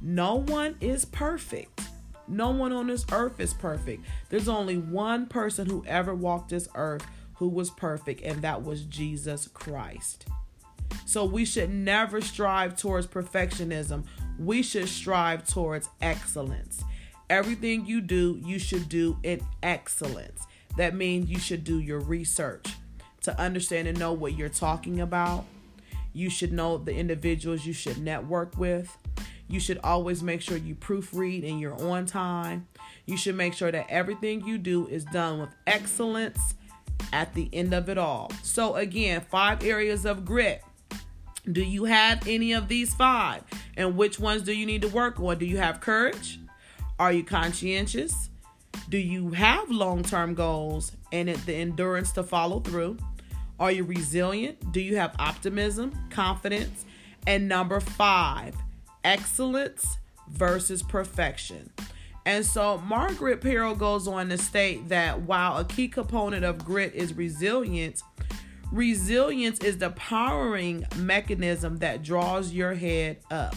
no 0.01 0.37
one 0.37 0.77
is 0.81 1.05
perfect. 1.05 1.83
No 2.27 2.51
one 2.51 2.73
on 2.73 2.89
this 2.89 3.05
earth 3.13 3.39
is 3.39 3.55
perfect. 3.55 4.05
There's 4.31 4.49
only 4.49 4.79
one 4.79 5.27
person 5.27 5.69
who 5.69 5.85
ever 5.87 6.15
walked 6.15 6.49
this 6.49 6.69
earth 6.75 7.07
who 7.35 7.49
was 7.49 7.71
perfect, 7.71 8.23
and 8.23 8.43
that 8.43 8.65
was 8.65 8.83
Jesus 8.85 9.47
Christ. 9.49 10.27
So 11.05 11.25
we 11.25 11.45
should 11.45 11.71
never 11.71 12.21
strive 12.21 12.77
towards 12.77 13.07
perfectionism. 13.07 14.05
We 14.39 14.63
should 14.63 14.89
strive 14.89 15.47
towards 15.47 15.89
excellence. 16.01 16.85
Everything 17.29 17.87
you 17.87 18.01
do, 18.01 18.41
you 18.45 18.59
should 18.59 18.89
do 18.89 19.19
in 19.23 19.41
excellence. 19.63 20.47
That 20.77 20.95
means 20.95 21.31
you 21.31 21.39
should 21.39 21.65
do 21.65 21.81
your 21.81 22.01
research 22.01 22.69
to 23.23 23.39
understand 23.41 23.89
and 23.89 23.99
know 23.99 24.13
what 24.13 24.37
you're 24.37 24.49
talking 24.49 25.01
about. 25.01 25.45
You 26.13 26.31
should 26.31 26.53
know 26.53 26.79
the 26.79 26.95
individuals 26.95 27.67
you 27.67 27.73
should 27.73 27.99
network 27.99 28.57
with. 28.57 28.97
You 29.49 29.61
should 29.61 29.79
always 29.85 30.23
make 30.23 30.41
sure 30.41 30.57
you 30.57 30.75
proofread 30.75 31.49
and 31.49 31.61
you're 31.61 31.81
on 31.83 32.07
time. 32.07 32.67
You 33.07 33.17
should 33.17 33.37
make 33.37 33.55
sure 33.55 33.71
that 33.71 33.87
everything 33.89 34.47
you 34.47 34.59
do 34.59 34.87
is 34.89 35.05
done 35.05 35.41
with 35.41 35.51
excellence 35.67 36.55
at 37.13 37.35
the 37.35 37.49
end 37.53 37.73
of 37.75 37.89
it 37.89 37.99
all. 37.99 38.31
So, 38.43 38.77
again, 38.77 39.21
five 39.21 39.65
areas 39.65 40.05
of 40.05 40.25
grit. 40.25 40.63
Do 41.51 41.63
you 41.63 41.85
have 41.85 42.27
any 42.27 42.53
of 42.53 42.69
these 42.69 42.95
five? 42.95 43.43
And 43.77 43.97
which 43.97 44.19
ones 44.19 44.43
do 44.43 44.53
you 44.53 44.67
need 44.67 44.83
to 44.83 44.89
work 44.89 45.21
on? 45.21 45.39
Do 45.39 45.47
you 45.47 45.59
have 45.59 45.81
courage? 45.81 46.41
Are 46.99 47.13
you 47.13 47.23
conscientious? 47.23 48.31
Do 48.89 48.99
you 48.99 49.31
have 49.31 49.71
long 49.71 50.03
term 50.03 50.35
goals 50.35 50.93
and 51.13 51.29
the 51.29 51.55
endurance 51.55 52.13
to 52.13 52.23
follow 52.23 52.61
through? 52.61 52.99
Are 53.59 53.71
you 53.71 53.85
resilient? 53.85 54.73
Do 54.73 54.81
you 54.81 54.97
have 54.97 55.15
optimism, 55.19 55.93
confidence? 56.11 56.85
And 57.27 57.49
number 57.49 57.81
five, 57.81 58.55
excellence 59.05 59.99
versus 60.29 60.83
perfection. 60.83 61.71
And 62.25 62.45
so 62.45 62.79
Margaret 62.79 63.41
Pearl 63.41 63.77
goes 63.77 64.09
on 64.09 64.29
to 64.31 64.39
state 64.39 64.89
that 64.89 65.23
while 65.23 65.59
a 65.59 65.65
key 65.65 65.87
component 65.87 66.45
of 66.45 66.65
grit 66.65 66.93
is 66.95 67.15
resilience, 67.15 68.03
resilience 68.73 69.59
is 69.61 69.79
the 69.79 69.91
powering 69.91 70.85
mechanism 70.97 71.79
that 71.79 72.03
draws 72.03 72.53
your 72.53 72.75
head 72.75 73.19
up, 73.31 73.55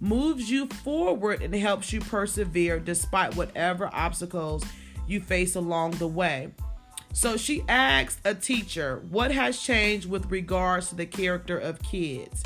moves 0.00 0.50
you 0.50 0.66
forward, 0.66 1.42
and 1.42 1.54
helps 1.54 1.92
you 1.92 2.00
persevere 2.00 2.78
despite 2.78 3.36
whatever 3.36 3.90
obstacles 3.92 4.64
you 5.06 5.20
face 5.20 5.56
along 5.56 5.92
the 5.92 6.08
way. 6.08 6.52
So 7.12 7.36
she 7.36 7.62
asked 7.68 8.20
a 8.24 8.34
teacher, 8.34 9.02
What 9.08 9.30
has 9.30 9.60
changed 9.60 10.08
with 10.08 10.30
regards 10.30 10.88
to 10.88 10.96
the 10.96 11.06
character 11.06 11.58
of 11.58 11.80
kids? 11.82 12.42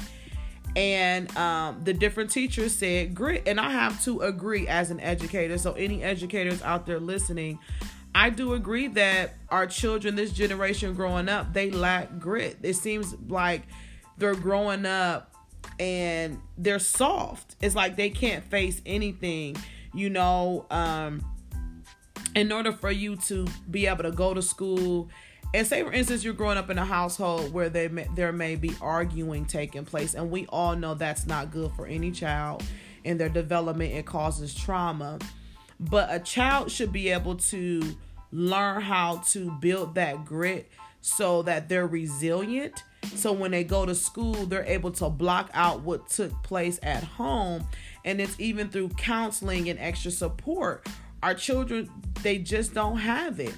and 0.76 1.34
um, 1.36 1.80
the 1.82 1.92
different 1.92 2.30
teachers 2.30 2.74
said 2.74 3.14
grit 3.14 3.42
and 3.46 3.58
i 3.58 3.70
have 3.70 4.02
to 4.04 4.20
agree 4.20 4.68
as 4.68 4.90
an 4.90 5.00
educator 5.00 5.58
so 5.58 5.72
any 5.72 6.02
educators 6.02 6.62
out 6.62 6.86
there 6.86 7.00
listening 7.00 7.58
i 8.18 8.30
do 8.30 8.54
agree 8.54 8.88
that 8.88 9.34
our 9.48 9.66
children 9.66 10.16
this 10.16 10.32
generation 10.32 10.92
growing 10.94 11.28
up 11.28 11.52
they 11.52 11.70
lack 11.70 12.18
grit. 12.18 12.58
It 12.62 12.74
seems 12.74 13.14
like 13.28 13.62
they're 14.16 14.34
growing 14.34 14.84
up 14.86 15.34
and 15.78 16.40
they're 16.56 16.78
soft. 16.78 17.54
It's 17.60 17.74
like 17.74 17.96
they 17.96 18.10
can't 18.10 18.44
face 18.44 18.82
anything 18.84 19.56
you 19.94 20.10
know 20.10 20.66
um 20.70 21.24
in 22.34 22.52
order 22.52 22.72
for 22.72 22.90
you 22.90 23.16
to 23.16 23.46
be 23.70 23.86
able 23.86 24.02
to 24.02 24.10
go 24.10 24.34
to 24.34 24.42
school. 24.42 25.08
And 25.54 25.66
say 25.66 25.82
for 25.82 25.92
instance 25.92 26.24
you're 26.24 26.34
growing 26.34 26.58
up 26.58 26.68
in 26.70 26.78
a 26.78 26.84
household 26.84 27.52
where 27.52 27.68
they 27.70 27.88
may, 27.88 28.06
there 28.14 28.32
may 28.32 28.56
be 28.56 28.74
arguing 28.82 29.46
taking 29.46 29.84
place 29.84 30.14
and 30.14 30.30
we 30.30 30.46
all 30.46 30.76
know 30.76 30.94
that's 30.94 31.26
not 31.26 31.50
good 31.50 31.70
for 31.72 31.86
any 31.86 32.10
child 32.10 32.62
in 33.04 33.16
their 33.16 33.30
development 33.30 33.94
it 33.94 34.04
causes 34.04 34.54
trauma. 34.54 35.18
But 35.80 36.08
a 36.12 36.18
child 36.18 36.72
should 36.72 36.92
be 36.92 37.10
able 37.10 37.36
to 37.36 37.96
learn 38.32 38.82
how 38.82 39.18
to 39.28 39.50
build 39.60 39.94
that 39.94 40.24
grit 40.24 40.70
so 41.00 41.42
that 41.42 41.68
they're 41.68 41.86
resilient. 41.86 42.82
So 43.14 43.32
when 43.32 43.50
they 43.50 43.64
go 43.64 43.86
to 43.86 43.94
school 43.94 44.46
they're 44.46 44.64
able 44.64 44.90
to 44.92 45.08
block 45.08 45.50
out 45.54 45.82
what 45.82 46.08
took 46.08 46.32
place 46.42 46.78
at 46.82 47.02
home. 47.02 47.66
And 48.04 48.20
it's 48.20 48.38
even 48.38 48.68
through 48.68 48.90
counseling 48.90 49.68
and 49.68 49.78
extra 49.78 50.10
support. 50.10 50.86
Our 51.22 51.34
children 51.34 51.90
they 52.22 52.38
just 52.38 52.74
don't 52.74 52.98
have 52.98 53.40
it 53.40 53.54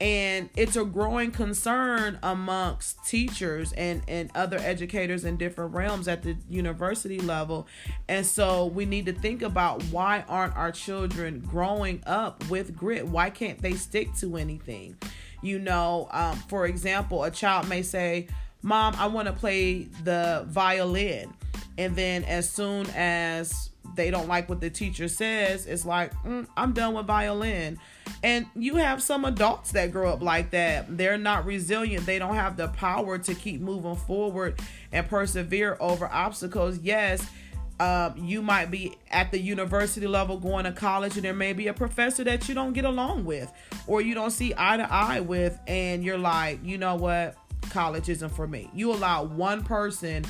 and 0.00 0.48
it's 0.56 0.76
a 0.76 0.84
growing 0.84 1.32
concern 1.32 2.18
amongst 2.22 3.04
teachers 3.04 3.72
and 3.72 4.02
and 4.06 4.30
other 4.34 4.58
educators 4.58 5.24
in 5.24 5.36
different 5.36 5.74
realms 5.74 6.06
at 6.06 6.22
the 6.22 6.36
university 6.48 7.18
level. 7.18 7.66
And 8.08 8.24
so 8.24 8.66
we 8.66 8.84
need 8.86 9.06
to 9.06 9.12
think 9.12 9.42
about 9.42 9.82
why 9.84 10.24
aren't 10.28 10.56
our 10.56 10.70
children 10.70 11.40
growing 11.40 12.02
up 12.06 12.48
with 12.48 12.76
grit? 12.76 13.06
Why 13.06 13.30
can't 13.30 13.60
they 13.60 13.72
stick 13.72 14.14
to 14.16 14.36
anything? 14.36 14.96
You 15.42 15.58
know 15.58 16.08
um, 16.12 16.36
for 16.48 16.66
example 16.66 17.24
a 17.24 17.30
child 17.30 17.68
may 17.68 17.82
say 17.82 18.28
mom 18.60 18.92
i 18.98 19.06
want 19.06 19.26
to 19.26 19.32
play 19.32 19.84
the 20.04 20.44
violin. 20.48 21.32
And 21.76 21.94
then 21.94 22.24
as 22.24 22.50
soon 22.50 22.86
as 22.94 23.70
they 23.98 24.10
don't 24.10 24.28
like 24.28 24.48
what 24.48 24.60
the 24.60 24.70
teacher 24.70 25.08
says 25.08 25.66
it's 25.66 25.84
like 25.84 26.14
mm, 26.22 26.46
i'm 26.56 26.72
done 26.72 26.94
with 26.94 27.06
violin 27.06 27.78
and 28.22 28.46
you 28.56 28.76
have 28.76 29.02
some 29.02 29.24
adults 29.24 29.72
that 29.72 29.92
grow 29.92 30.12
up 30.12 30.22
like 30.22 30.50
that. 30.50 30.96
They're 30.96 31.18
not 31.18 31.44
resilient. 31.44 32.06
They 32.06 32.18
don't 32.18 32.34
have 32.34 32.56
the 32.56 32.68
power 32.68 33.18
to 33.18 33.34
keep 33.34 33.60
moving 33.60 33.96
forward 33.96 34.60
and 34.92 35.08
persevere 35.08 35.76
over 35.80 36.06
obstacles. 36.06 36.78
Yes, 36.78 37.24
um, 37.78 38.14
you 38.16 38.42
might 38.42 38.70
be 38.70 38.96
at 39.10 39.30
the 39.30 39.38
university 39.38 40.06
level 40.06 40.36
going 40.36 40.64
to 40.64 40.72
college, 40.72 41.14
and 41.14 41.24
there 41.24 41.34
may 41.34 41.52
be 41.52 41.68
a 41.68 41.74
professor 41.74 42.24
that 42.24 42.48
you 42.48 42.54
don't 42.54 42.72
get 42.72 42.84
along 42.84 43.24
with 43.24 43.52
or 43.86 44.00
you 44.00 44.14
don't 44.14 44.32
see 44.32 44.52
eye 44.56 44.76
to 44.76 44.92
eye 44.92 45.20
with, 45.20 45.58
and 45.66 46.02
you're 46.02 46.18
like, 46.18 46.58
you 46.64 46.76
know 46.76 46.96
what? 46.96 47.36
College 47.70 48.08
isn't 48.08 48.30
for 48.30 48.46
me. 48.48 48.68
You 48.74 48.92
allow 48.92 49.24
one 49.24 49.62
person 49.62 50.24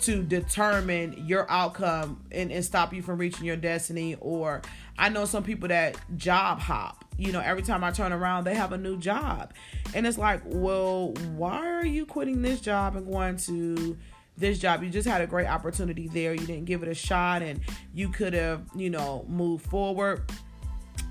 to 0.00 0.22
determine 0.22 1.26
your 1.26 1.50
outcome 1.50 2.22
and, 2.30 2.52
and 2.52 2.64
stop 2.64 2.92
you 2.92 3.02
from 3.02 3.18
reaching 3.18 3.44
your 3.44 3.56
destiny. 3.56 4.16
Or 4.20 4.62
i 4.98 5.08
know 5.08 5.24
some 5.24 5.42
people 5.42 5.68
that 5.68 5.98
job 6.16 6.58
hop. 6.58 7.04
You 7.18 7.32
know 7.32 7.40
every 7.40 7.62
time 7.62 7.82
i 7.82 7.90
turn 7.90 8.12
around 8.12 8.44
they 8.44 8.54
have 8.54 8.72
a 8.72 8.78
new 8.78 8.98
job. 8.98 9.54
And 9.94 10.06
it's 10.06 10.18
like 10.18 10.42
well 10.44 11.12
why 11.34 11.70
are 11.70 11.86
you 11.86 12.06
quitting 12.06 12.42
this 12.42 12.60
job 12.60 12.96
and 12.96 13.06
going 13.06 13.36
to 13.38 13.96
this 14.36 14.58
job? 14.58 14.82
You 14.82 14.90
just 14.90 15.08
had 15.08 15.20
a 15.22 15.26
great 15.26 15.46
opportunity 15.46 16.08
there. 16.08 16.34
You 16.34 16.46
didn't 16.46 16.66
give 16.66 16.82
it 16.82 16.88
a 16.88 16.94
shot 16.94 17.42
and 17.42 17.60
you 17.94 18.10
could 18.10 18.34
have 18.34 18.62
you 18.74 18.90
know 18.90 19.24
moved 19.28 19.66
forward 19.66 20.22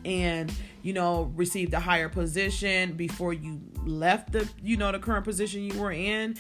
and 0.05 0.53
you 0.83 0.93
know 0.93 1.31
received 1.35 1.73
a 1.73 1.79
higher 1.79 2.07
position 2.07 2.93
before 2.93 3.33
you 3.33 3.59
left 3.83 4.31
the 4.31 4.47
you 4.61 4.77
know 4.77 4.91
the 4.91 4.99
current 4.99 5.25
position 5.25 5.63
you 5.63 5.79
were 5.79 5.91
in 5.91 6.35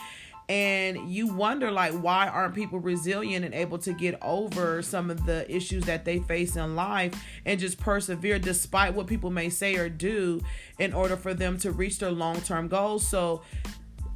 and 0.47 1.09
you 1.09 1.27
wonder 1.27 1.71
like 1.71 1.93
why 1.93 2.27
aren't 2.27 2.53
people 2.53 2.79
resilient 2.79 3.43
and 3.43 3.53
able 3.53 3.77
to 3.79 3.93
get 3.93 4.17
over 4.21 4.81
some 4.81 5.09
of 5.09 5.25
the 5.25 5.49
issues 5.53 5.83
that 5.85 6.05
they 6.05 6.19
face 6.19 6.55
in 6.55 6.75
life 6.75 7.13
and 7.45 7.59
just 7.59 7.79
persevere 7.79 8.37
despite 8.37 8.93
what 8.93 9.07
people 9.07 9.31
may 9.31 9.49
say 9.49 9.75
or 9.75 9.89
do 9.89 10.39
in 10.77 10.93
order 10.93 11.17
for 11.17 11.33
them 11.33 11.57
to 11.57 11.71
reach 11.71 11.97
their 11.99 12.11
long-term 12.11 12.67
goals 12.67 13.07
so 13.07 13.41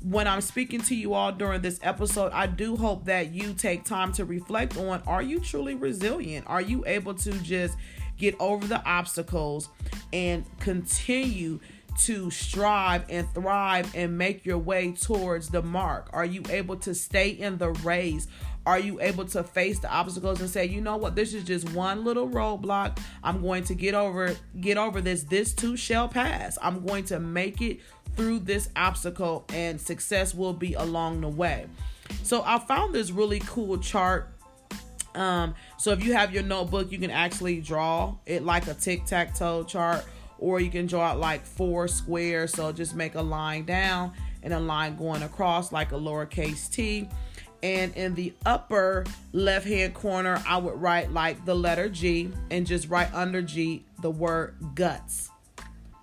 when 0.03 0.27
I'm 0.27 0.41
speaking 0.41 0.81
to 0.83 0.95
you 0.95 1.13
all 1.13 1.31
during 1.31 1.61
this 1.61 1.79
episode, 1.83 2.31
I 2.31 2.47
do 2.47 2.77
hope 2.77 3.05
that 3.05 3.33
you 3.33 3.53
take 3.53 3.83
time 3.83 4.13
to 4.13 4.25
reflect 4.25 4.77
on 4.77 5.01
are 5.05 5.21
you 5.21 5.39
truly 5.39 5.75
resilient? 5.75 6.45
Are 6.47 6.61
you 6.61 6.85
able 6.87 7.13
to 7.15 7.31
just 7.39 7.77
get 8.17 8.35
over 8.39 8.65
the 8.65 8.83
obstacles 8.85 9.69
and 10.13 10.45
continue 10.59 11.59
to 11.99 12.29
strive 12.31 13.05
and 13.09 13.27
thrive 13.33 13.93
and 13.95 14.17
make 14.17 14.45
your 14.45 14.57
way 14.57 14.91
towards 14.91 15.49
the 15.49 15.61
mark? 15.61 16.09
Are 16.13 16.25
you 16.25 16.43
able 16.49 16.77
to 16.77 16.93
stay 16.93 17.29
in 17.29 17.57
the 17.57 17.71
race? 17.71 18.27
Are 18.65 18.79
you 18.79 19.01
able 19.01 19.25
to 19.25 19.43
face 19.43 19.79
the 19.79 19.91
obstacles 19.91 20.41
and 20.41 20.49
say, 20.49 20.65
you 20.65 20.81
know 20.81 20.97
what, 20.97 21.15
this 21.15 21.33
is 21.33 21.43
just 21.43 21.71
one 21.71 22.03
little 22.03 22.29
roadblock. 22.29 22.99
I'm 23.23 23.41
going 23.41 23.63
to 23.65 23.73
get 23.73 23.95
over 23.95 24.35
get 24.59 24.77
over 24.77 25.01
this. 25.01 25.23
This 25.23 25.53
too 25.53 25.75
shall 25.75 26.07
pass. 26.07 26.57
I'm 26.61 26.85
going 26.85 27.05
to 27.05 27.19
make 27.19 27.61
it 27.61 27.79
through 28.15 28.39
this 28.39 28.69
obstacle 28.75 29.45
and 29.53 29.79
success 29.79 30.35
will 30.35 30.53
be 30.53 30.73
along 30.73 31.21
the 31.21 31.29
way. 31.29 31.67
So 32.23 32.43
I 32.45 32.59
found 32.59 32.93
this 32.93 33.11
really 33.11 33.39
cool 33.39 33.77
chart 33.77 34.33
um, 35.15 35.55
so 35.77 35.91
if 35.91 36.03
you 36.03 36.13
have 36.13 36.33
your 36.33 36.43
notebook, 36.43 36.91
you 36.91 36.99
can 36.99 37.11
actually 37.11 37.61
draw 37.61 38.15
it 38.25 38.43
like 38.43 38.67
a 38.67 38.73
tic-tac-toe 38.73 39.63
chart 39.63 40.05
or 40.39 40.59
you 40.59 40.69
can 40.69 40.87
draw 40.87 41.13
it 41.13 41.17
like 41.17 41.45
four 41.45 41.87
squares. 41.87 42.53
So 42.53 42.71
just 42.71 42.95
make 42.95 43.15
a 43.15 43.21
line 43.21 43.65
down 43.65 44.13
and 44.41 44.53
a 44.53 44.59
line 44.59 44.95
going 44.95 45.23
across 45.23 45.71
like 45.71 45.91
a 45.91 45.95
lowercase 45.95 46.69
t. 46.69 47.09
And 47.61 47.95
in 47.97 48.15
the 48.15 48.33
upper 48.45 49.05
left 49.33 49.67
hand 49.67 49.93
corner, 49.93 50.41
I 50.47 50.57
would 50.57 50.81
write 50.81 51.11
like 51.11 51.43
the 51.45 51.55
letter 51.55 51.89
G 51.89 52.31
and 52.49 52.65
just 52.65 52.89
write 52.89 53.13
under 53.13 53.41
G 53.41 53.85
the 54.01 54.09
word 54.09 54.55
guts. 54.75 55.29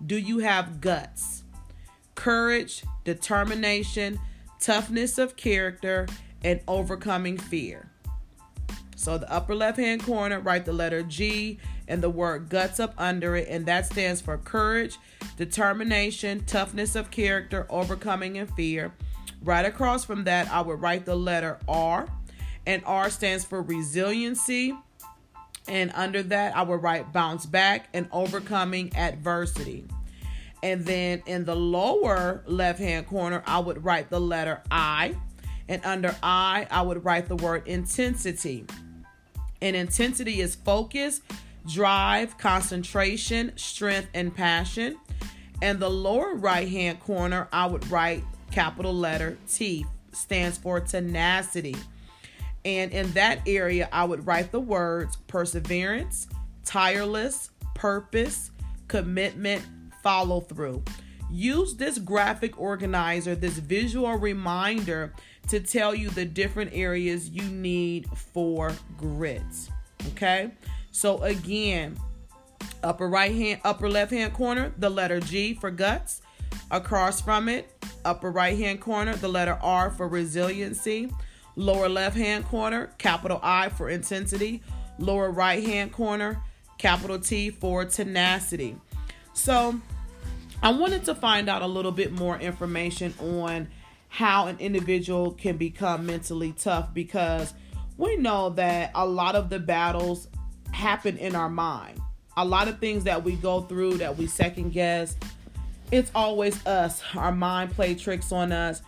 Do 0.05 0.17
you 0.17 0.39
have 0.39 0.81
guts? 0.81 1.43
Courage, 2.13 2.83
determination, 3.03 4.19
toughness 4.59 5.17
of 5.17 5.35
character, 5.35 6.07
and 6.43 6.61
overcoming 6.67 7.37
fear. 7.37 7.91
So 8.95 9.17
the 9.17 9.31
upper 9.31 9.55
left 9.55 9.77
hand 9.77 10.03
corner, 10.03 10.39
write 10.39 10.65
the 10.65 10.73
letter 10.73 11.01
G 11.01 11.59
and 11.87 12.01
the 12.01 12.09
word 12.09 12.49
guts 12.49 12.79
up 12.79 12.93
under 12.97 13.35
it, 13.35 13.47
and 13.49 13.65
that 13.65 13.85
stands 13.85 14.21
for 14.21 14.37
courage, 14.37 14.97
determination, 15.37 16.43
toughness 16.45 16.95
of 16.95 17.11
character, 17.11 17.65
overcoming 17.69 18.37
and 18.37 18.49
fear. 18.55 18.93
Right 19.43 19.65
across 19.65 20.03
from 20.03 20.23
that, 20.25 20.51
I 20.51 20.61
would 20.61 20.81
write 20.81 21.05
the 21.05 21.15
letter 21.15 21.59
R, 21.67 22.07
and 22.65 22.83
R 22.85 23.09
stands 23.09 23.45
for 23.45 23.61
resiliency. 23.61 24.75
And 25.67 25.91
under 25.95 26.23
that, 26.23 26.55
I 26.55 26.61
would 26.61 26.81
write 26.81 27.11
bounce 27.11 27.45
back 27.45 27.89
and 27.93 28.07
overcoming 28.11 28.95
adversity. 28.95 29.85
And 30.63 30.85
then 30.85 31.21
in 31.25 31.45
the 31.45 31.55
lower 31.55 32.43
left 32.47 32.79
hand 32.79 33.07
corner, 33.07 33.43
I 33.45 33.59
would 33.59 33.83
write 33.83 34.09
the 34.09 34.19
letter 34.19 34.61
I. 34.71 35.15
And 35.69 35.83
under 35.85 36.15
I, 36.23 36.67
I 36.71 36.81
would 36.81 37.03
write 37.03 37.27
the 37.27 37.35
word 37.35 37.67
intensity. 37.67 38.65
And 39.61 39.75
intensity 39.75 40.39
is 40.39 40.55
focus, 40.55 41.21
drive, 41.67 42.37
concentration, 42.37 43.51
strength, 43.55 44.09
and 44.13 44.35
passion. 44.35 44.97
And 45.61 45.79
the 45.79 45.89
lower 45.89 46.35
right 46.35 46.67
hand 46.67 46.99
corner, 46.99 47.47
I 47.51 47.65
would 47.65 47.89
write 47.89 48.23
capital 48.51 48.93
letter 48.93 49.37
T, 49.51 49.85
stands 50.11 50.57
for 50.57 50.79
tenacity. 50.79 51.75
And 52.63 52.91
in 52.91 53.11
that 53.13 53.41
area, 53.47 53.89
I 53.91 54.03
would 54.03 54.25
write 54.27 54.51
the 54.51 54.59
words 54.59 55.15
perseverance, 55.27 56.27
tireless, 56.65 57.51
purpose, 57.75 58.51
commitment, 58.87 59.63
follow 60.03 60.41
through. 60.41 60.83
Use 61.29 61.75
this 61.75 61.97
graphic 61.97 62.59
organizer, 62.59 63.35
this 63.35 63.57
visual 63.57 64.15
reminder 64.15 65.13
to 65.49 65.59
tell 65.59 65.93
you 65.93 66.09
the 66.09 66.25
different 66.25 66.71
areas 66.73 67.29
you 67.29 67.43
need 67.43 68.07
for 68.15 68.73
grits. 68.97 69.69
Okay? 70.09 70.51
So 70.97 71.21
again, 71.21 71.95
upper 72.81 73.07
right 73.07 73.31
hand, 73.31 73.61
upper 73.63 73.87
left 73.87 74.11
hand 74.11 74.33
corner, 74.33 74.73
the 74.79 74.89
letter 74.89 75.19
G 75.19 75.53
for 75.53 75.69
guts. 75.69 76.23
Across 76.71 77.21
from 77.21 77.49
it, 77.49 77.71
upper 78.03 78.31
right 78.31 78.57
hand 78.57 78.81
corner, 78.81 79.15
the 79.15 79.27
letter 79.27 79.59
R 79.61 79.91
for 79.91 80.07
resiliency. 80.07 81.11
Lower 81.55 81.87
left 81.87 82.17
hand 82.17 82.45
corner, 82.45 82.89
capital 82.97 83.39
I 83.43 83.69
for 83.69 83.91
intensity. 83.91 84.63
Lower 84.97 85.29
right 85.29 85.63
hand 85.63 85.91
corner, 85.91 86.41
capital 86.79 87.19
T 87.19 87.51
for 87.51 87.85
tenacity. 87.85 88.75
So 89.33 89.79
I 90.63 90.71
wanted 90.71 91.05
to 91.05 91.13
find 91.13 91.47
out 91.47 91.61
a 91.61 91.67
little 91.67 91.91
bit 91.91 92.11
more 92.11 92.39
information 92.39 93.13
on 93.19 93.67
how 94.09 94.47
an 94.47 94.57
individual 94.57 95.33
can 95.33 95.57
become 95.57 96.07
mentally 96.07 96.53
tough 96.53 96.91
because 96.91 97.53
we 97.97 98.15
know 98.15 98.49
that 98.49 98.89
a 98.95 99.05
lot 99.05 99.35
of 99.35 99.51
the 99.51 99.59
battles 99.59 100.27
happen 100.77 101.17
in 101.17 101.35
our 101.35 101.49
mind. 101.49 101.99
A 102.37 102.45
lot 102.45 102.67
of 102.67 102.79
things 102.79 103.03
that 103.05 103.23
we 103.23 103.35
go 103.35 103.61
through 103.61 103.97
that 103.97 104.15
we 104.15 104.27
second 104.27 104.71
guess, 104.71 105.17
it's 105.91 106.11
always 106.13 106.65
us. 106.67 107.01
Our 107.15 107.31
mind 107.31 107.71
play 107.71 107.95
tricks 107.95 108.31
on 108.31 108.51
us. 108.51 108.83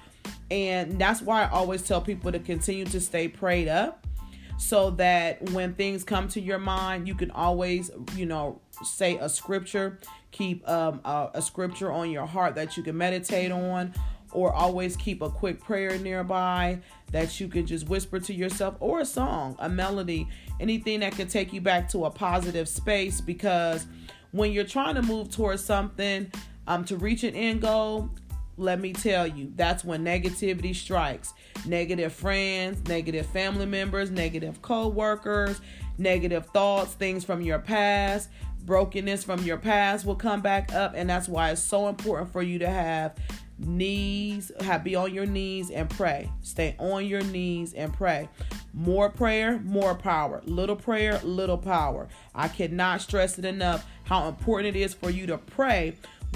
And 0.51 0.99
that's 0.99 1.21
why 1.21 1.43
I 1.43 1.49
always 1.49 1.81
tell 1.81 1.99
people 1.99 2.31
to 2.31 2.39
continue 2.39 2.85
to 2.85 3.01
stay 3.01 3.27
prayed 3.27 3.67
up 3.67 4.05
so 4.59 4.91
that 4.91 5.41
when 5.51 5.73
things 5.73 6.03
come 6.03 6.27
to 6.27 6.41
your 6.41 6.59
mind, 6.59 7.07
you 7.07 7.15
can 7.15 7.31
always, 7.31 7.89
you 8.15 8.25
know, 8.25 8.61
say 8.83 9.17
a 9.17 9.27
scripture, 9.27 9.99
keep 10.31 10.67
um, 10.69 11.01
a, 11.05 11.29
a 11.35 11.41
scripture 11.41 11.91
on 11.91 12.11
your 12.11 12.25
heart 12.27 12.55
that 12.55 12.77
you 12.77 12.83
can 12.83 12.97
meditate 12.97 13.51
on, 13.51 13.93
or 14.31 14.53
always 14.53 14.95
keep 14.95 15.21
a 15.21 15.29
quick 15.29 15.61
prayer 15.61 15.97
nearby 15.99 16.79
that 17.11 17.39
you 17.39 17.47
can 17.47 17.65
just 17.65 17.87
whisper 17.87 18.19
to 18.19 18.33
yourself, 18.33 18.75
or 18.79 18.99
a 18.99 19.05
song, 19.05 19.55
a 19.59 19.69
melody, 19.69 20.27
anything 20.59 20.99
that 20.99 21.13
can 21.13 21.27
take 21.27 21.51
you 21.53 21.61
back 21.61 21.89
to 21.89 22.05
a 22.05 22.09
positive 22.09 22.67
space. 22.67 23.21
Because 23.21 23.87
when 24.31 24.51
you're 24.51 24.63
trying 24.63 24.95
to 24.95 25.01
move 25.01 25.31
towards 25.31 25.63
something 25.63 26.31
um, 26.67 26.85
to 26.85 26.97
reach 26.97 27.23
an 27.23 27.35
end 27.35 27.61
goal, 27.61 28.09
let 28.57 28.79
me 28.79 28.91
tell 28.91 29.25
you, 29.25 29.51
that's 29.55 29.85
when 29.85 30.03
negativity 30.03 30.75
strikes. 30.75 31.33
Negative 31.65 32.11
friends, 32.11 32.85
negative 32.87 33.25
family 33.27 33.65
members, 33.65 34.11
negative 34.11 34.61
co 34.61 34.89
workers, 34.89 35.61
negative 35.97 36.45
thoughts, 36.47 36.93
things 36.93 37.23
from 37.23 37.41
your 37.41 37.59
past, 37.59 38.29
brokenness 38.65 39.23
from 39.23 39.41
your 39.43 39.57
past 39.57 40.05
will 40.05 40.15
come 40.15 40.41
back 40.41 40.73
up. 40.73 40.93
And 40.95 41.09
that's 41.09 41.29
why 41.29 41.51
it's 41.51 41.61
so 41.61 41.87
important 41.87 42.31
for 42.31 42.43
you 42.43 42.59
to 42.59 42.69
have 42.69 43.15
knees 43.59 44.51
have 44.61 44.83
be 44.83 44.95
on 44.95 45.13
your 45.13 45.25
knees 45.25 45.69
and 45.69 45.89
pray. 45.89 46.31
Stay 46.41 46.75
on 46.79 47.05
your 47.05 47.21
knees 47.21 47.73
and 47.73 47.93
pray. 47.93 48.29
More 48.73 49.09
prayer 49.09 49.59
more 49.59 49.95
power. 49.95 50.41
Little 50.45 50.75
prayer 50.75 51.19
little 51.23 51.57
power. 51.57 52.07
I 52.33 52.47
cannot 52.47 53.01
stress 53.01 53.37
it 53.37 53.45
enough 53.45 53.85
how 54.03 54.27
important 54.27 54.75
it 54.75 54.79
is 54.79 54.93
for 54.93 55.09
you 55.09 55.27
to 55.27 55.37
pray 55.37 55.95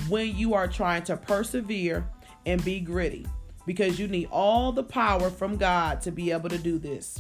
when 0.10 0.36
you 0.36 0.54
are 0.54 0.68
trying 0.68 1.04
to 1.04 1.18
persevere 1.18 2.08
and 2.46 2.64
be 2.64 2.80
gritty 2.80 3.26
because 3.66 4.00
you 4.00 4.08
need 4.08 4.28
all 4.32 4.72
the 4.72 4.84
power 4.84 5.30
from 5.30 5.56
god 5.56 6.02
to 6.02 6.12
be 6.12 6.32
able 6.32 6.50
to 6.50 6.58
do 6.58 6.78
this. 6.78 7.20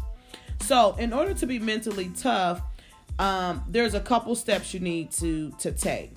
So 0.61 0.95
in 0.97 1.13
order 1.13 1.33
to 1.33 1.45
be 1.45 1.59
mentally 1.59 2.11
tough 2.15 2.61
um, 3.19 3.63
there's 3.67 3.93
a 3.93 3.99
couple 3.99 4.35
steps 4.35 4.73
you 4.73 4.79
need 4.79 5.11
to 5.11 5.51
to 5.59 5.71
take. 5.71 6.15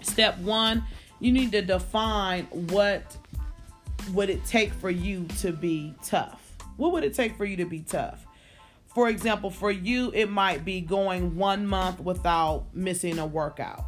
Step 0.00 0.38
one 0.38 0.84
you 1.20 1.32
need 1.32 1.52
to 1.52 1.62
define 1.62 2.44
what 2.44 3.16
would 4.12 4.30
it 4.30 4.44
take 4.44 4.72
for 4.72 4.90
you 4.90 5.26
to 5.38 5.52
be 5.52 5.94
tough. 6.04 6.56
What 6.76 6.92
would 6.92 7.04
it 7.04 7.14
take 7.14 7.36
for 7.36 7.44
you 7.44 7.56
to 7.56 7.64
be 7.64 7.80
tough? 7.80 8.26
For 8.86 9.08
example, 9.08 9.50
for 9.50 9.70
you, 9.70 10.10
it 10.14 10.30
might 10.30 10.64
be 10.64 10.80
going 10.80 11.36
one 11.36 11.66
month 11.66 12.00
without 12.00 12.66
missing 12.72 13.18
a 13.18 13.26
workout. 13.26 13.84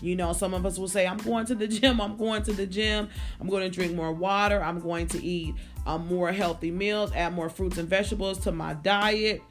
You 0.00 0.16
know, 0.16 0.32
some 0.32 0.54
of 0.54 0.66
us 0.66 0.78
will 0.78 0.88
say, 0.88 1.06
I'm 1.06 1.18
going 1.18 1.46
to 1.46 1.54
the 1.54 1.68
gym, 1.68 2.00
I'm 2.00 2.16
going 2.16 2.42
to 2.44 2.52
the 2.52 2.66
gym, 2.66 3.08
I'm 3.40 3.48
going 3.48 3.62
to 3.62 3.74
drink 3.74 3.94
more 3.94 4.12
water, 4.12 4.62
I'm 4.62 4.80
going 4.80 5.06
to 5.08 5.22
eat 5.22 5.54
um, 5.86 6.06
more 6.06 6.32
healthy 6.32 6.70
meals, 6.70 7.12
add 7.14 7.32
more 7.32 7.48
fruits 7.48 7.78
and 7.78 7.88
vegetables 7.88 8.38
to 8.40 8.52
my 8.52 8.74
diet. 8.74 9.42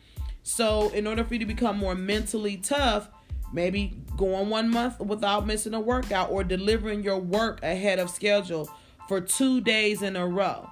So, 0.43 0.89
in 0.89 1.07
order 1.07 1.23
for 1.23 1.35
you 1.35 1.39
to 1.39 1.45
become 1.45 1.77
more 1.77 1.95
mentally 1.95 2.57
tough, 2.57 3.07
maybe 3.53 3.93
going 4.17 4.49
one 4.49 4.69
month 4.69 4.99
without 4.99 5.45
missing 5.45 5.73
a 5.73 5.79
workout 5.79 6.31
or 6.31 6.43
delivering 6.43 7.03
your 7.03 7.19
work 7.19 7.61
ahead 7.63 7.99
of 7.99 8.09
schedule 8.09 8.69
for 9.07 9.21
two 9.21 9.61
days 9.61 10.01
in 10.01 10.15
a 10.15 10.27
row. 10.27 10.69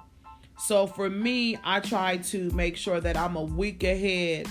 So 0.58 0.86
for 0.86 1.08
me, 1.08 1.56
I 1.64 1.80
try 1.80 2.18
to 2.18 2.50
make 2.50 2.76
sure 2.76 3.00
that 3.00 3.16
I'm 3.16 3.36
a 3.36 3.42
week 3.42 3.82
ahead 3.84 4.48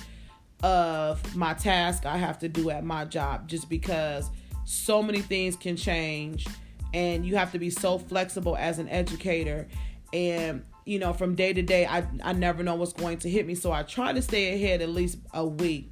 of 0.64 1.36
my 1.36 1.54
task 1.54 2.06
I 2.06 2.18
have 2.18 2.40
to 2.40 2.50
do 2.50 2.70
at 2.70 2.84
my 2.84 3.06
job 3.06 3.48
just 3.48 3.70
because 3.70 4.30
so 4.64 5.02
many 5.02 5.22
things 5.22 5.56
can 5.56 5.76
change 5.76 6.46
and 6.94 7.26
you 7.26 7.36
have 7.36 7.52
to 7.54 7.60
be 7.60 7.70
so 7.70 7.98
flexible 7.98 8.56
as 8.56 8.78
an 8.78 8.88
educator. 8.90 9.68
And 10.14 10.64
you 10.86 11.00
know 11.00 11.14
from 11.14 11.36
day 11.36 11.54
to 11.54 11.62
day 11.62 11.86
I, 11.86 12.06
I 12.24 12.34
never 12.34 12.64
know 12.64 12.76
what's 12.76 12.94
going 12.94 13.20
to 13.20 13.30
hit 13.30 13.48
me. 13.48 13.56
So 13.56 13.72
I 13.72 13.84
try 13.84 14.14
to 14.14 14.22
stay 14.22 14.54
ahead 14.54 14.82
at 14.82 14.90
least 14.90 15.18
a 15.34 15.46
week 15.46 15.92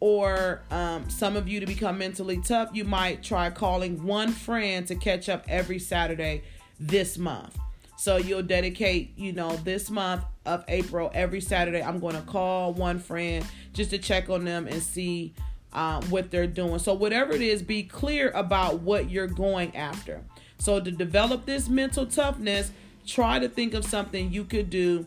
or 0.00 0.62
um, 0.70 1.08
some 1.10 1.36
of 1.36 1.48
you 1.48 1.60
to 1.60 1.66
become 1.66 1.98
mentally 1.98 2.40
tough, 2.40 2.70
you 2.72 2.84
might 2.84 3.22
try 3.22 3.50
calling 3.50 4.04
one 4.04 4.32
friend 4.32 4.86
to 4.86 4.94
catch 4.94 5.28
up 5.28 5.44
every 5.48 5.78
Saturday 5.78 6.42
this 6.78 7.18
month. 7.18 7.58
So 7.96 8.16
you'll 8.16 8.42
dedicate, 8.42 9.18
you 9.18 9.32
know, 9.32 9.56
this 9.56 9.90
month 9.90 10.22
of 10.46 10.64
April, 10.68 11.10
every 11.14 11.40
Saturday, 11.40 11.82
I'm 11.82 11.98
going 11.98 12.14
to 12.14 12.22
call 12.22 12.72
one 12.72 13.00
friend 13.00 13.44
just 13.72 13.90
to 13.90 13.98
check 13.98 14.30
on 14.30 14.44
them 14.44 14.68
and 14.68 14.80
see 14.80 15.34
um, 15.72 16.02
what 16.04 16.30
they're 16.30 16.46
doing. 16.46 16.78
So, 16.78 16.94
whatever 16.94 17.32
it 17.32 17.42
is, 17.42 17.62
be 17.62 17.82
clear 17.82 18.30
about 18.30 18.80
what 18.80 19.10
you're 19.10 19.26
going 19.26 19.76
after. 19.76 20.22
So, 20.58 20.80
to 20.80 20.90
develop 20.90 21.44
this 21.44 21.68
mental 21.68 22.06
toughness, 22.06 22.70
try 23.06 23.38
to 23.38 23.48
think 23.48 23.74
of 23.74 23.84
something 23.84 24.32
you 24.32 24.44
could 24.44 24.70
do 24.70 25.06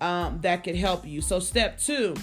um, 0.00 0.38
that 0.42 0.64
could 0.64 0.76
help 0.76 1.06
you. 1.06 1.20
So, 1.20 1.40
step 1.40 1.78
two, 1.78 2.14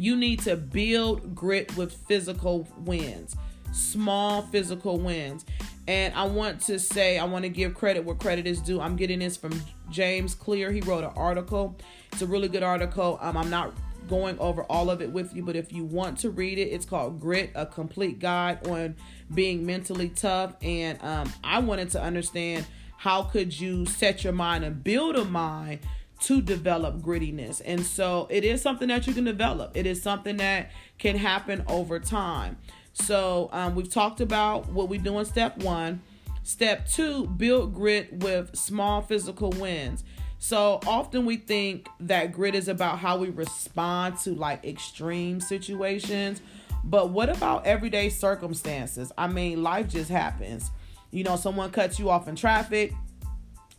you 0.00 0.16
need 0.16 0.40
to 0.40 0.56
build 0.56 1.34
grit 1.34 1.76
with 1.76 1.92
physical 1.92 2.66
wins, 2.78 3.36
small 3.72 4.40
physical 4.42 4.98
wins. 4.98 5.44
And 5.86 6.14
I 6.14 6.24
want 6.24 6.62
to 6.62 6.78
say, 6.78 7.18
I 7.18 7.24
want 7.24 7.42
to 7.44 7.50
give 7.50 7.74
credit 7.74 8.04
where 8.04 8.16
credit 8.16 8.46
is 8.46 8.60
due. 8.60 8.80
I'm 8.80 8.96
getting 8.96 9.18
this 9.18 9.36
from 9.36 9.60
James 9.90 10.34
Clear. 10.34 10.72
He 10.72 10.80
wrote 10.80 11.04
an 11.04 11.10
article. 11.16 11.76
It's 12.12 12.22
a 12.22 12.26
really 12.26 12.48
good 12.48 12.62
article. 12.62 13.18
Um, 13.20 13.36
I'm 13.36 13.50
not 13.50 13.74
going 14.08 14.38
over 14.38 14.62
all 14.64 14.88
of 14.88 15.02
it 15.02 15.10
with 15.10 15.36
you, 15.36 15.42
but 15.42 15.54
if 15.54 15.70
you 15.70 15.84
want 15.84 16.16
to 16.18 16.30
read 16.30 16.58
it, 16.58 16.68
it's 16.68 16.86
called 16.86 17.20
Grit, 17.20 17.50
a 17.54 17.66
complete 17.66 18.20
guide 18.20 18.66
on 18.68 18.96
being 19.34 19.66
mentally 19.66 20.08
tough. 20.08 20.54
And 20.62 21.02
um, 21.02 21.30
I 21.44 21.58
wanted 21.58 21.90
to 21.90 22.02
understand 22.02 22.66
how 22.96 23.24
could 23.24 23.58
you 23.58 23.84
set 23.84 24.24
your 24.24 24.32
mind 24.32 24.64
and 24.64 24.82
build 24.82 25.16
a 25.16 25.24
mind 25.26 25.80
to 26.20 26.42
develop 26.42 27.00
grittiness. 27.00 27.62
And 27.64 27.84
so 27.84 28.26
it 28.30 28.44
is 28.44 28.60
something 28.60 28.88
that 28.88 29.06
you 29.06 29.14
can 29.14 29.24
develop. 29.24 29.76
It 29.76 29.86
is 29.86 30.02
something 30.02 30.36
that 30.36 30.70
can 30.98 31.16
happen 31.16 31.64
over 31.66 31.98
time. 31.98 32.58
So 32.92 33.48
um, 33.52 33.74
we've 33.74 33.88
talked 33.88 34.20
about 34.20 34.68
what 34.68 34.88
we 34.88 34.98
do 34.98 35.18
in 35.18 35.24
step 35.24 35.58
one. 35.58 36.02
Step 36.42 36.88
two, 36.88 37.26
build 37.26 37.74
grit 37.74 38.12
with 38.12 38.56
small 38.56 39.02
physical 39.02 39.50
wins. 39.50 40.04
So 40.38 40.80
often 40.86 41.26
we 41.26 41.36
think 41.36 41.86
that 42.00 42.32
grit 42.32 42.54
is 42.54 42.68
about 42.68 42.98
how 42.98 43.18
we 43.18 43.28
respond 43.28 44.18
to 44.20 44.34
like 44.34 44.64
extreme 44.64 45.40
situations. 45.40 46.40
But 46.82 47.10
what 47.10 47.28
about 47.28 47.66
everyday 47.66 48.08
circumstances? 48.08 49.12
I 49.18 49.28
mean, 49.28 49.62
life 49.62 49.88
just 49.88 50.10
happens. 50.10 50.70
You 51.10 51.24
know, 51.24 51.36
someone 51.36 51.70
cuts 51.70 51.98
you 51.98 52.08
off 52.08 52.26
in 52.26 52.36
traffic, 52.36 52.92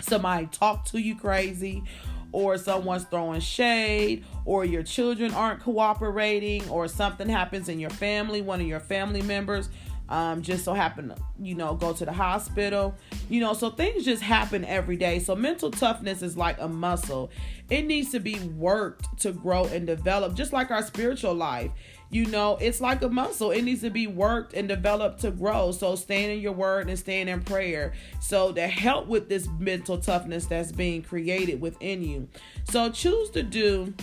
somebody 0.01 0.47
talk 0.47 0.86
to 0.86 0.99
you 0.99 1.15
crazy, 1.15 1.84
or 2.31 2.57
someone's 2.57 3.03
throwing 3.05 3.41
shade, 3.41 4.25
or 4.45 4.65
your 4.65 4.83
children 4.83 5.33
aren't 5.33 5.61
cooperating, 5.61 6.67
or 6.69 6.87
something 6.87 7.27
happens 7.27 7.69
in 7.69 7.79
your 7.79 7.89
family, 7.89 8.41
one 8.41 8.61
of 8.61 8.67
your 8.67 8.79
family 8.79 9.21
members 9.21 9.69
um, 10.11 10.41
just 10.41 10.65
so 10.65 10.73
happen 10.73 11.07
to, 11.07 11.15
you 11.41 11.55
know, 11.55 11.73
go 11.73 11.93
to 11.93 12.05
the 12.05 12.11
hospital. 12.11 12.93
You 13.29 13.39
know, 13.39 13.53
so 13.53 13.69
things 13.69 14.03
just 14.03 14.21
happen 14.21 14.65
every 14.65 14.97
day. 14.97 15.19
So 15.19 15.35
mental 15.35 15.71
toughness 15.71 16.21
is 16.21 16.35
like 16.35 16.59
a 16.59 16.67
muscle. 16.67 17.31
It 17.69 17.85
needs 17.85 18.11
to 18.11 18.19
be 18.19 18.37
worked 18.39 19.19
to 19.21 19.31
grow 19.31 19.65
and 19.65 19.87
develop, 19.87 20.35
just 20.35 20.51
like 20.51 20.69
our 20.69 20.83
spiritual 20.83 21.33
life. 21.33 21.71
You 22.12 22.26
know, 22.26 22.58
it's 22.60 22.82
like 22.82 23.02
a 23.04 23.10
muscle. 23.10 23.52
It 23.52 23.62
needs 23.62 23.82
to 23.82 23.89
be 23.89 24.06
worked 24.06 24.54
and 24.54 24.67
developed 24.67 25.21
to 25.21 25.32
grow. 25.32 25.71
So 25.71 25.95
staying 25.95 26.30
in 26.30 26.41
your 26.41 26.52
word 26.52 26.89
and 26.89 27.00
staying 27.00 27.30
in 27.30 27.41
prayer. 27.41 27.93
So 28.19 28.52
to 28.52 28.67
help 28.67 29.08
with 29.08 29.30
this 29.30 29.47
mental 29.60 29.97
toughness 29.97 30.45
that's 30.45 30.74
being 30.74 31.04
created 31.04 31.62
within 31.62 32.04
you. 32.04 32.28
So 32.69 32.91
choose 32.91 33.30
to 33.32 33.43
do 33.43 33.93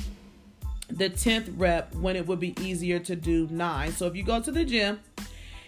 the 0.88 1.10
10th 1.10 1.52
rep 1.58 1.94
when 1.96 2.16
it 2.16 2.26
would 2.26 2.40
be 2.40 2.58
easier 2.62 2.98
to 2.98 3.14
do 3.14 3.46
nine. 3.50 3.92
So 3.92 4.06
if 4.06 4.16
you 4.16 4.22
go 4.22 4.40
to 4.40 4.50
the 4.50 4.64
gym 4.64 5.00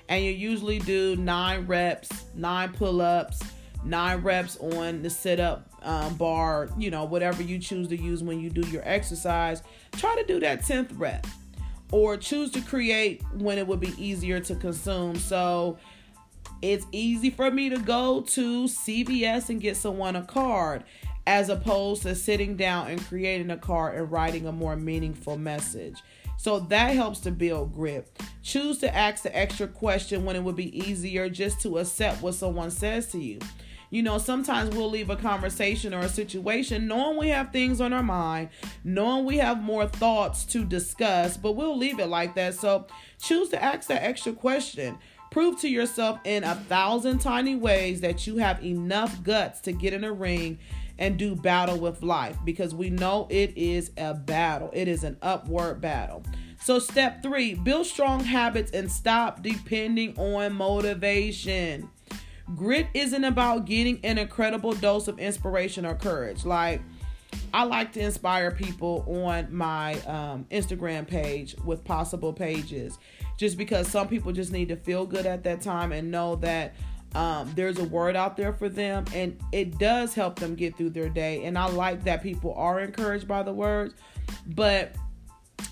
and 0.08 0.24
you 0.24 0.30
usually 0.30 0.78
do 0.78 1.16
nine 1.16 1.66
reps, 1.66 2.08
nine 2.34 2.72
pull 2.72 3.02
ups, 3.02 3.42
nine 3.84 4.22
reps 4.22 4.56
on 4.56 5.02
the 5.02 5.10
sit 5.10 5.40
up 5.40 5.68
um, 5.82 6.14
bar, 6.14 6.70
you 6.78 6.90
know, 6.90 7.04
whatever 7.04 7.42
you 7.42 7.58
choose 7.58 7.88
to 7.88 8.00
use 8.00 8.22
when 8.22 8.40
you 8.40 8.48
do 8.48 8.66
your 8.70 8.82
exercise, 8.86 9.62
try 9.92 10.16
to 10.16 10.24
do 10.24 10.40
that 10.40 10.62
10th 10.62 10.88
rep 10.94 11.26
or 11.92 12.16
choose 12.16 12.50
to 12.52 12.60
create 12.60 13.22
when 13.34 13.58
it 13.58 13.66
would 13.66 13.80
be 13.80 13.94
easier 14.02 14.40
to 14.40 14.54
consume. 14.54 15.16
So 15.16 15.78
it's 16.62 16.86
easy 16.92 17.30
for 17.30 17.50
me 17.50 17.70
to 17.70 17.78
go 17.78 18.20
to 18.22 18.64
CVS 18.64 19.48
and 19.48 19.60
get 19.60 19.76
someone 19.76 20.16
a 20.16 20.22
card 20.22 20.84
as 21.26 21.48
opposed 21.48 22.02
to 22.02 22.14
sitting 22.14 22.56
down 22.56 22.88
and 22.88 23.04
creating 23.06 23.50
a 23.50 23.56
card 23.56 23.96
and 23.96 24.10
writing 24.10 24.46
a 24.46 24.52
more 24.52 24.76
meaningful 24.76 25.36
message. 25.36 26.02
So 26.36 26.60
that 26.60 26.94
helps 26.94 27.20
to 27.20 27.30
build 27.30 27.74
grit. 27.74 28.10
Choose 28.42 28.78
to 28.78 28.94
ask 28.94 29.22
the 29.22 29.36
extra 29.36 29.68
question 29.68 30.24
when 30.24 30.36
it 30.36 30.42
would 30.42 30.56
be 30.56 30.76
easier 30.78 31.28
just 31.28 31.60
to 31.60 31.78
accept 31.78 32.22
what 32.22 32.34
someone 32.34 32.70
says 32.70 33.08
to 33.08 33.18
you. 33.18 33.38
You 33.90 34.04
know, 34.04 34.18
sometimes 34.18 34.74
we'll 34.74 34.88
leave 34.88 35.10
a 35.10 35.16
conversation 35.16 35.92
or 35.92 36.00
a 36.00 36.08
situation 36.08 36.86
knowing 36.86 37.18
we 37.18 37.28
have 37.28 37.52
things 37.52 37.80
on 37.80 37.92
our 37.92 38.04
mind, 38.04 38.50
knowing 38.84 39.24
we 39.24 39.38
have 39.38 39.60
more 39.60 39.86
thoughts 39.86 40.44
to 40.46 40.64
discuss, 40.64 41.36
but 41.36 41.52
we'll 41.52 41.76
leave 41.76 41.98
it 41.98 42.06
like 42.06 42.36
that. 42.36 42.54
So 42.54 42.86
choose 43.20 43.48
to 43.48 43.62
ask 43.62 43.88
that 43.88 44.04
extra 44.04 44.32
question. 44.32 44.96
Prove 45.32 45.60
to 45.60 45.68
yourself 45.68 46.20
in 46.24 46.44
a 46.44 46.54
thousand 46.54 47.18
tiny 47.18 47.56
ways 47.56 48.00
that 48.00 48.26
you 48.26 48.36
have 48.38 48.64
enough 48.64 49.22
guts 49.24 49.60
to 49.62 49.72
get 49.72 49.92
in 49.92 50.04
a 50.04 50.12
ring 50.12 50.58
and 50.98 51.18
do 51.18 51.34
battle 51.34 51.78
with 51.78 52.02
life 52.02 52.36
because 52.44 52.74
we 52.74 52.90
know 52.90 53.26
it 53.30 53.56
is 53.56 53.90
a 53.96 54.14
battle. 54.14 54.70
It 54.72 54.86
is 54.86 55.02
an 55.02 55.16
upward 55.22 55.80
battle. 55.80 56.22
So, 56.62 56.78
step 56.78 57.22
three 57.22 57.54
build 57.54 57.86
strong 57.86 58.22
habits 58.22 58.70
and 58.72 58.90
stop 58.90 59.42
depending 59.42 60.16
on 60.18 60.52
motivation. 60.52 61.88
Grit 62.56 62.88
isn't 62.94 63.24
about 63.24 63.64
getting 63.64 64.00
an 64.04 64.18
incredible 64.18 64.72
dose 64.72 65.08
of 65.08 65.18
inspiration 65.18 65.86
or 65.86 65.94
courage. 65.94 66.44
Like, 66.44 66.82
I 67.52 67.64
like 67.64 67.92
to 67.92 68.00
inspire 68.00 68.50
people 68.50 69.04
on 69.06 69.54
my 69.54 69.94
um, 70.02 70.46
Instagram 70.50 71.06
page 71.06 71.56
with 71.64 71.84
possible 71.84 72.32
pages 72.32 72.98
just 73.36 73.56
because 73.56 73.88
some 73.88 74.08
people 74.08 74.32
just 74.32 74.52
need 74.52 74.68
to 74.68 74.76
feel 74.76 75.06
good 75.06 75.26
at 75.26 75.44
that 75.44 75.60
time 75.60 75.92
and 75.92 76.10
know 76.10 76.36
that 76.36 76.74
um, 77.14 77.50
there's 77.56 77.78
a 77.78 77.84
word 77.84 78.14
out 78.14 78.36
there 78.36 78.52
for 78.52 78.68
them 78.68 79.04
and 79.14 79.40
it 79.50 79.78
does 79.78 80.14
help 80.14 80.38
them 80.38 80.54
get 80.54 80.76
through 80.76 80.90
their 80.90 81.08
day. 81.08 81.44
And 81.44 81.58
I 81.58 81.66
like 81.66 82.04
that 82.04 82.22
people 82.22 82.54
are 82.54 82.80
encouraged 82.80 83.26
by 83.26 83.42
the 83.42 83.52
words. 83.52 83.94
But 84.46 84.94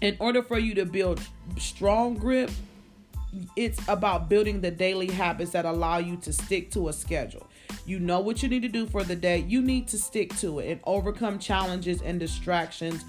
in 0.01 0.17
order 0.19 0.43
for 0.43 0.59
you 0.59 0.75
to 0.75 0.85
build 0.85 1.21
strong 1.59 2.15
grit, 2.15 2.51
it's 3.57 3.81
about 3.89 4.29
building 4.29 4.61
the 4.61 4.71
daily 4.71 5.09
habits 5.09 5.51
that 5.53 5.65
allow 5.65 5.99
you 5.99 6.17
to 6.19 6.33
stick 6.33 6.71
to 6.73 6.89
a 6.89 6.93
schedule. 6.93 7.47
You 7.85 7.99
know 7.99 8.21
what 8.21 8.43
you 8.43 8.49
need 8.49 8.63
to 8.63 8.69
do 8.69 8.87
for 8.87 9.05
the 9.05 9.17
day. 9.17 9.45
You 9.49 9.63
need 9.63 9.89
to 9.89 9.99
stick 9.99 10.35
to 10.39 10.59
it 10.59 10.71
and 10.71 10.81
overcome 10.85 11.39
challenges 11.39 12.03
and 12.03 12.19
distractions 12.19 13.05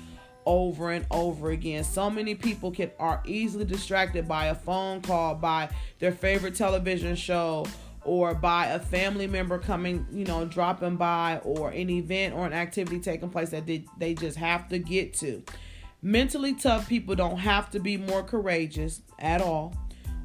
over 0.46 0.92
and 0.92 1.06
over 1.12 1.52
again. 1.52 1.84
So 1.84 2.10
many 2.10 2.36
people 2.36 2.72
can 2.72 2.92
are 3.00 3.22
easily 3.26 3.66
distracted 3.66 4.28
by 4.28 4.48
a 4.48 4.56
phone 4.56 5.02
call, 5.02 5.36
by 5.36 5.70
their 6.00 6.12
favorite 6.12 6.56
television 6.56 7.16
show, 7.16 7.66
or 8.04 8.34
by 8.34 8.68
a 8.68 8.80
family 8.80 9.28
member 9.28 9.60
coming, 9.60 10.06
you 10.12 10.26
know, 10.26 10.46
dropping 10.46 10.96
by, 10.96 11.40
or 11.44 11.70
an 11.70 11.90
event 11.90 12.34
or 12.34 12.46
an 12.46 12.54
activity 12.54 13.00
taking 13.00 13.30
place 13.30 13.50
that 13.50 13.66
they, 13.66 13.86
they 13.98 14.14
just 14.14 14.38
have 14.38 14.68
to 14.70 14.80
get 14.80 15.14
to. 15.14 15.44
Mentally 16.02 16.54
tough 16.54 16.88
people 16.88 17.14
don't 17.14 17.38
have 17.38 17.70
to 17.72 17.80
be 17.80 17.98
more 17.98 18.24
courageous 18.24 19.02
at 19.20 19.42
all 19.42 19.76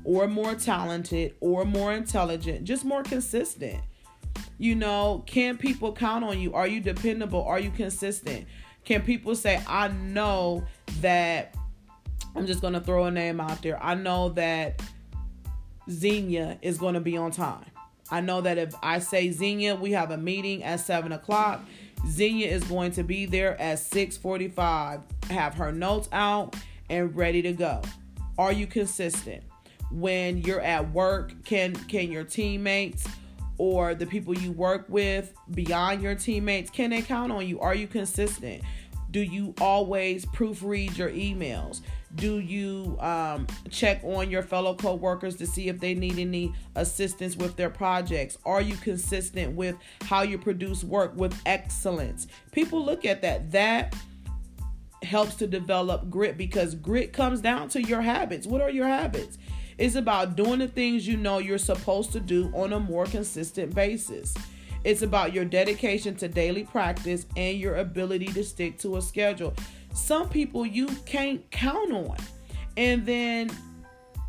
or 0.05 0.27
more 0.27 0.55
talented 0.55 1.35
or 1.41 1.65
more 1.65 1.93
intelligent, 1.93 2.65
just 2.65 2.85
more 2.85 3.03
consistent. 3.03 3.81
You 4.59 4.75
know, 4.75 5.23
can 5.27 5.57
people 5.57 5.93
count 5.93 6.25
on 6.25 6.39
you? 6.39 6.55
Are 6.55 6.67
you 6.67 6.81
dependable? 6.81 7.43
Are 7.45 7.59
you 7.59 7.71
consistent? 7.71 8.47
Can 8.85 9.03
people 9.03 9.35
say, 9.35 9.63
I 9.67 9.89
know 9.89 10.65
that 11.01 11.55
I'm 12.37 12.47
just 12.47 12.61
going 12.61 12.73
to 12.75 12.81
throw 12.81 13.05
a 13.05 13.11
name 13.11 13.41
out 13.41 13.63
there. 13.63 13.83
I 13.83 13.95
know 13.95 14.31
that 14.31 14.83
Xenia 15.91 16.59
is 16.63 16.79
going 16.79 16.95
to 16.95 17.01
be 17.01 17.17
on 17.17 17.31
time. 17.31 17.65
I 18.11 18.21
know 18.21 18.41
that 18.41 18.59
if 18.59 18.75
I 18.83 18.99
say 18.99 19.31
Xenia, 19.31 19.77
we 19.77 19.93
have 19.93 20.11
a 20.11 20.17
meeting 20.17 20.63
at 20.63 20.81
seven 20.81 21.13
o'clock. 21.13 21.63
Xenia 22.07 22.49
is 22.49 22.63
going 22.65 22.93
to 22.93 23.03
be 23.03 23.25
there 23.25 23.59
at 23.61 23.79
6:45. 23.79 25.03
Have 25.31 25.55
her 25.55 25.73
notes 25.73 26.09
out 26.13 26.55
and 26.91 27.15
ready 27.17 27.41
to 27.43 27.53
go. 27.53 27.81
Are 28.37 28.53
you 28.53 28.67
consistent? 28.67 29.43
When 29.95 30.39
you're 30.39 30.61
at 30.61 30.93
work 30.93 31.33
can 31.45 31.75
can 31.75 32.11
your 32.11 32.25
teammates 32.25 33.07
or 33.59 33.95
the 33.95 34.05
people 34.05 34.37
you 34.37 34.51
work 34.51 34.85
with 34.89 35.33
beyond 35.53 36.03
your 36.03 36.17
teammates 36.17 36.71
can 36.71 36.91
they 36.91 37.03
count 37.03 37.31
on 37.31 37.47
you? 37.47 37.61
Are 37.61 37.75
you 37.75 37.87
consistent? 37.87 38.63
Do 39.13 39.23
you 39.23 39.55
always 39.61 40.27
proofread 40.27 40.99
your 40.99 41.11
emails? 41.11 41.83
Do 42.17 42.41
you 42.41 42.97
um, 42.99 43.47
check 43.71 44.03
on 44.03 44.29
your 44.29 44.43
fellow 44.43 44.75
co-workers 44.75 45.37
to 45.37 45.47
see 45.47 45.69
if 45.69 45.79
they 45.79 45.95
need 45.95 46.19
any 46.19 46.53
assistance 46.75 47.37
with 47.37 47.55
their 47.55 47.71
projects? 47.71 48.39
Are 48.45 48.61
you 48.61 48.75
consistent 48.75 49.55
with 49.55 49.77
how 50.03 50.23
you 50.23 50.37
produce 50.37 50.83
work 50.83 51.17
with 51.17 51.41
excellence? 51.47 52.27
People 52.51 52.85
look 52.85 53.05
at 53.05 53.23
that. 53.23 53.53
That 53.53 53.95
helps 55.05 55.37
to 55.37 55.47
develop 55.47 56.11
grit 56.11 56.37
because 56.37 56.75
grit 56.75 57.13
comes 57.13 57.41
down 57.41 57.69
to 57.69 57.83
your 57.83 58.01
habits. 58.01 58.49
What 58.49 58.61
are 58.61 58.71
your 58.71 58.89
habits 58.89 59.39
it's 59.79 59.95
about 59.97 60.37
doing 60.37 60.59
the 60.61 60.69
things 60.69 61.07
you 61.07 61.17
know 61.17 61.39
you're 61.39 61.59
supposed 61.59 62.13
to 62.13 62.21
do 62.21 62.51
on 62.55 62.73
a 62.73 62.81
more 62.81 63.07
consistent 63.07 63.75
basis. 63.75 64.35
It's 64.85 65.03
about 65.03 65.33
your 65.33 65.45
dedication 65.45 66.15
to 66.17 66.29
daily 66.29 66.65
practice 66.65 67.27
and 67.37 67.59
your 67.59 67.77
ability 67.77 68.27
to 68.27 68.45
stick 68.45 68.79
to 68.79 68.99
a 68.99 69.03
schedule. 69.03 69.55
Some 69.95 70.29
people 70.29 70.67
you 70.67 70.89
can't 71.07 71.51
count 71.51 71.93
on. 71.93 72.17
And 72.77 73.07
then 73.07 73.51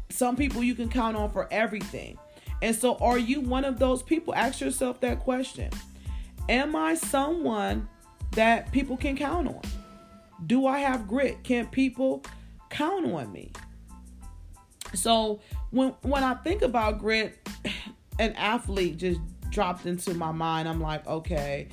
some 0.10 0.36
people 0.36 0.63
you 0.63 0.75
can 0.75 0.88
count 0.88 1.17
on 1.17 1.29
for 1.29 1.47
everything. 1.51 2.17
And 2.62 2.75
so, 2.75 2.95
are 2.97 3.17
you 3.17 3.41
one 3.41 3.65
of 3.65 3.79
those 3.79 4.01
people? 4.01 4.34
Ask 4.34 4.62
yourself 4.62 5.01
that 5.01 5.19
question 5.19 5.69
Am 6.47 6.75
I 6.75 6.95
someone 6.95 7.89
that 8.31 8.71
people 8.71 8.95
can 8.95 9.17
count 9.17 9.47
on? 9.47 9.62
Do 10.47 10.67
I 10.67 10.79
have 10.79 11.08
grit? 11.08 11.43
Can 11.43 11.67
people 11.67 12.23
count 12.69 13.12
on 13.12 13.31
me? 13.31 13.51
So 14.93 15.41
when 15.71 15.89
when 16.02 16.24
I 16.24 16.36
think 16.36 16.62
about 16.62 17.00
grit, 17.00 17.38
an 18.19 18.34
athlete 18.34 18.98
just 18.98 19.19
dropped 19.50 19.86
into 19.86 20.13
my 20.13 20.32
mind. 20.32 20.67
I'm 20.67 20.82
like, 20.82 21.06
okay, 21.08 21.67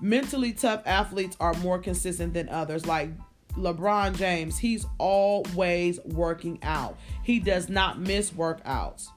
mentally 0.00 0.52
tough 0.52 0.82
athletes 0.86 1.36
are 1.40 1.54
more 1.54 1.78
consistent 1.78 2.34
than 2.34 2.48
others. 2.48 2.86
Like 2.86 3.10
LeBron 3.56 4.16
James, 4.16 4.58
he's 4.58 4.86
always 4.98 6.00
working 6.04 6.58
out. 6.62 6.98
He 7.22 7.38
does 7.40 7.68
not 7.68 7.98
miss 8.00 8.30
workouts. 8.30 9.08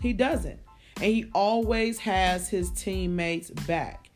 He 0.00 0.12
doesn't. 0.12 0.60
and 0.96 1.04
he 1.04 1.30
always 1.34 1.98
has 2.00 2.48
his 2.48 2.70
teammates 2.70 3.50
back. 3.50 4.10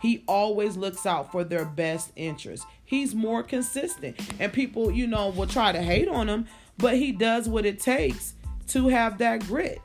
He 0.00 0.24
always 0.26 0.76
looks 0.76 1.04
out 1.04 1.30
for 1.30 1.44
their 1.44 1.66
best 1.66 2.12
interest. 2.16 2.64
He's 2.86 3.14
more 3.14 3.42
consistent, 3.42 4.18
and 4.38 4.50
people, 4.52 4.90
you 4.90 5.06
know, 5.06 5.28
will 5.28 5.46
try 5.46 5.72
to 5.72 5.82
hate 5.82 6.08
on 6.08 6.28
him, 6.28 6.46
but 6.80 6.96
he 6.96 7.12
does 7.12 7.48
what 7.48 7.66
it 7.66 7.78
takes 7.78 8.34
to 8.68 8.88
have 8.88 9.18
that 9.18 9.46
grit. 9.46 9.80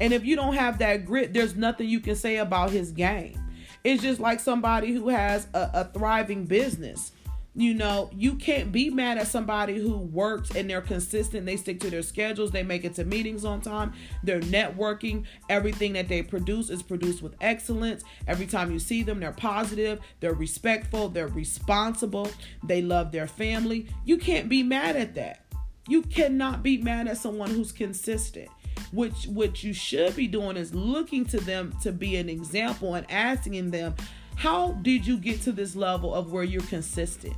And 0.00 0.12
if 0.12 0.24
you 0.24 0.36
don't 0.36 0.54
have 0.54 0.78
that 0.78 1.06
grit, 1.06 1.32
there's 1.32 1.56
nothing 1.56 1.88
you 1.88 2.00
can 2.00 2.16
say 2.16 2.36
about 2.36 2.70
his 2.70 2.92
game. 2.92 3.40
It's 3.82 4.02
just 4.02 4.20
like 4.20 4.40
somebody 4.40 4.92
who 4.92 5.08
has 5.08 5.46
a, 5.54 5.70
a 5.74 5.84
thriving 5.92 6.44
business 6.44 7.12
you 7.58 7.72
know, 7.72 8.10
you 8.14 8.34
can't 8.34 8.70
be 8.70 8.90
mad 8.90 9.16
at 9.16 9.28
somebody 9.28 9.78
who 9.78 9.96
works 9.96 10.50
and 10.54 10.68
they're 10.68 10.82
consistent. 10.82 11.46
They 11.46 11.56
stick 11.56 11.80
to 11.80 11.90
their 11.90 12.02
schedules. 12.02 12.50
They 12.50 12.62
make 12.62 12.84
it 12.84 12.94
to 12.96 13.04
meetings 13.04 13.46
on 13.46 13.62
time. 13.62 13.94
They're 14.22 14.40
networking. 14.40 15.24
Everything 15.48 15.94
that 15.94 16.06
they 16.06 16.22
produce 16.22 16.68
is 16.68 16.82
produced 16.82 17.22
with 17.22 17.34
excellence. 17.40 18.04
Every 18.28 18.44
time 18.44 18.70
you 18.70 18.78
see 18.78 19.02
them, 19.02 19.20
they're 19.20 19.32
positive. 19.32 20.00
They're 20.20 20.34
respectful. 20.34 21.08
They're 21.08 21.28
responsible. 21.28 22.30
They 22.62 22.82
love 22.82 23.10
their 23.10 23.26
family. 23.26 23.88
You 24.04 24.18
can't 24.18 24.50
be 24.50 24.62
mad 24.62 24.96
at 24.96 25.14
that. 25.14 25.45
You 25.88 26.02
cannot 26.02 26.62
be 26.62 26.78
mad 26.78 27.08
at 27.08 27.18
someone 27.18 27.50
who's 27.50 27.72
consistent. 27.72 28.48
Which 28.92 29.26
what 29.26 29.64
you 29.64 29.72
should 29.72 30.14
be 30.14 30.26
doing 30.26 30.56
is 30.56 30.74
looking 30.74 31.24
to 31.26 31.38
them 31.38 31.74
to 31.82 31.92
be 31.92 32.16
an 32.16 32.28
example 32.28 32.94
and 32.94 33.10
asking 33.10 33.70
them, 33.70 33.94
how 34.36 34.72
did 34.82 35.06
you 35.06 35.16
get 35.16 35.40
to 35.42 35.52
this 35.52 35.74
level 35.74 36.14
of 36.14 36.30
where 36.30 36.44
you're 36.44 36.62
consistent? 36.62 37.34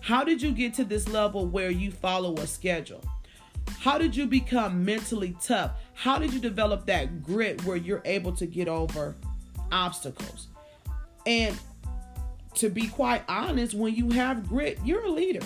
How 0.00 0.24
did 0.24 0.40
you 0.40 0.52
get 0.52 0.74
to 0.74 0.84
this 0.84 1.08
level 1.08 1.46
where 1.46 1.70
you 1.70 1.90
follow 1.90 2.34
a 2.36 2.46
schedule? 2.46 3.02
How 3.78 3.98
did 3.98 4.16
you 4.16 4.26
become 4.26 4.84
mentally 4.84 5.36
tough? 5.42 5.72
How 5.94 6.18
did 6.18 6.32
you 6.32 6.40
develop 6.40 6.86
that 6.86 7.22
grit 7.22 7.64
where 7.64 7.76
you're 7.76 8.02
able 8.04 8.32
to 8.36 8.46
get 8.46 8.68
over 8.68 9.14
obstacles? 9.70 10.48
And 11.26 11.56
to 12.54 12.68
be 12.68 12.88
quite 12.88 13.22
honest, 13.28 13.74
when 13.74 13.94
you 13.94 14.10
have 14.10 14.48
grit, 14.48 14.78
you're 14.84 15.04
a 15.04 15.10
leader. 15.10 15.44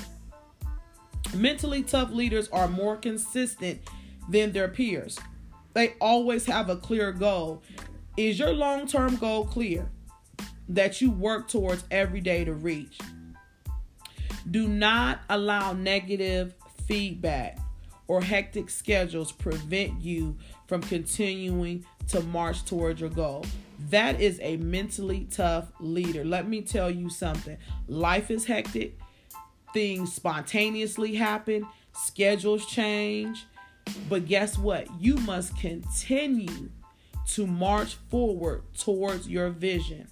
Mentally 1.36 1.82
tough 1.82 2.10
leaders 2.12 2.48
are 2.48 2.66
more 2.66 2.96
consistent 2.96 3.80
than 4.28 4.52
their 4.52 4.68
peers. 4.68 5.18
They 5.74 5.94
always 6.00 6.46
have 6.46 6.70
a 6.70 6.76
clear 6.76 7.12
goal. 7.12 7.62
Is 8.16 8.38
your 8.38 8.52
long 8.52 8.86
term 8.86 9.16
goal 9.16 9.44
clear 9.44 9.90
that 10.70 11.02
you 11.02 11.10
work 11.10 11.48
towards 11.48 11.84
every 11.90 12.22
day 12.22 12.44
to 12.44 12.54
reach? 12.54 12.98
Do 14.50 14.66
not 14.66 15.20
allow 15.28 15.74
negative 15.74 16.54
feedback 16.86 17.58
or 18.08 18.22
hectic 18.22 18.70
schedules 18.70 19.32
prevent 19.32 20.00
you 20.00 20.36
from 20.68 20.80
continuing 20.80 21.84
to 22.08 22.22
march 22.22 22.64
towards 22.64 23.00
your 23.00 23.10
goal. 23.10 23.44
That 23.90 24.20
is 24.20 24.38
a 24.42 24.56
mentally 24.56 25.26
tough 25.30 25.70
leader. 25.80 26.24
Let 26.24 26.48
me 26.48 26.62
tell 26.62 26.90
you 26.90 27.10
something. 27.10 27.58
Life 27.88 28.30
is 28.30 28.46
hectic. 28.46 28.98
Things 29.76 30.14
spontaneously 30.14 31.16
happen. 31.16 31.66
Schedules 31.92 32.64
change. 32.64 33.44
But 34.08 34.24
guess 34.24 34.56
what? 34.56 34.86
You 34.98 35.16
must 35.16 35.54
continue 35.58 36.70
to 37.26 37.46
march 37.46 37.96
forward 38.08 38.62
towards 38.78 39.28
your 39.28 39.50
vision. 39.50 40.08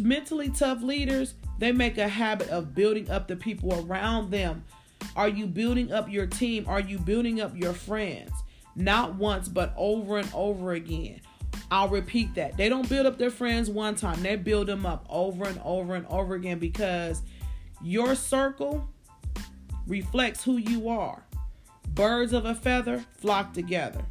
Mentally 0.00 0.48
tough 0.48 0.82
leaders, 0.82 1.34
they 1.60 1.70
make 1.70 1.96
a 1.96 2.08
habit 2.08 2.48
of 2.48 2.74
building 2.74 3.08
up 3.08 3.28
the 3.28 3.36
people 3.36 3.86
around 3.88 4.32
them. 4.32 4.64
Are 5.14 5.28
you 5.28 5.46
building 5.46 5.92
up 5.92 6.10
your 6.10 6.26
team? 6.26 6.64
Are 6.66 6.80
you 6.80 6.98
building 6.98 7.40
up 7.40 7.56
your 7.56 7.72
friends? 7.72 8.32
Not 8.74 9.14
once, 9.14 9.48
but 9.48 9.72
over 9.76 10.18
and 10.18 10.28
over 10.34 10.72
again. 10.72 11.20
I'll 11.70 11.88
repeat 11.88 12.34
that. 12.34 12.56
They 12.56 12.68
don't 12.68 12.88
build 12.88 13.06
up 13.06 13.16
their 13.16 13.30
friends 13.30 13.70
one 13.70 13.94
time, 13.94 14.24
they 14.24 14.34
build 14.34 14.66
them 14.66 14.84
up 14.86 15.06
over 15.08 15.44
and 15.44 15.60
over 15.64 15.94
and 15.94 16.06
over 16.08 16.34
again 16.34 16.58
because 16.58 17.22
your 17.82 18.14
circle 18.14 18.88
reflects 19.86 20.42
who 20.42 20.56
you 20.56 20.88
are. 20.88 21.22
Birds 21.88 22.32
of 22.32 22.44
a 22.44 22.54
feather 22.54 23.04
flock 23.18 23.52
together. 23.52 24.04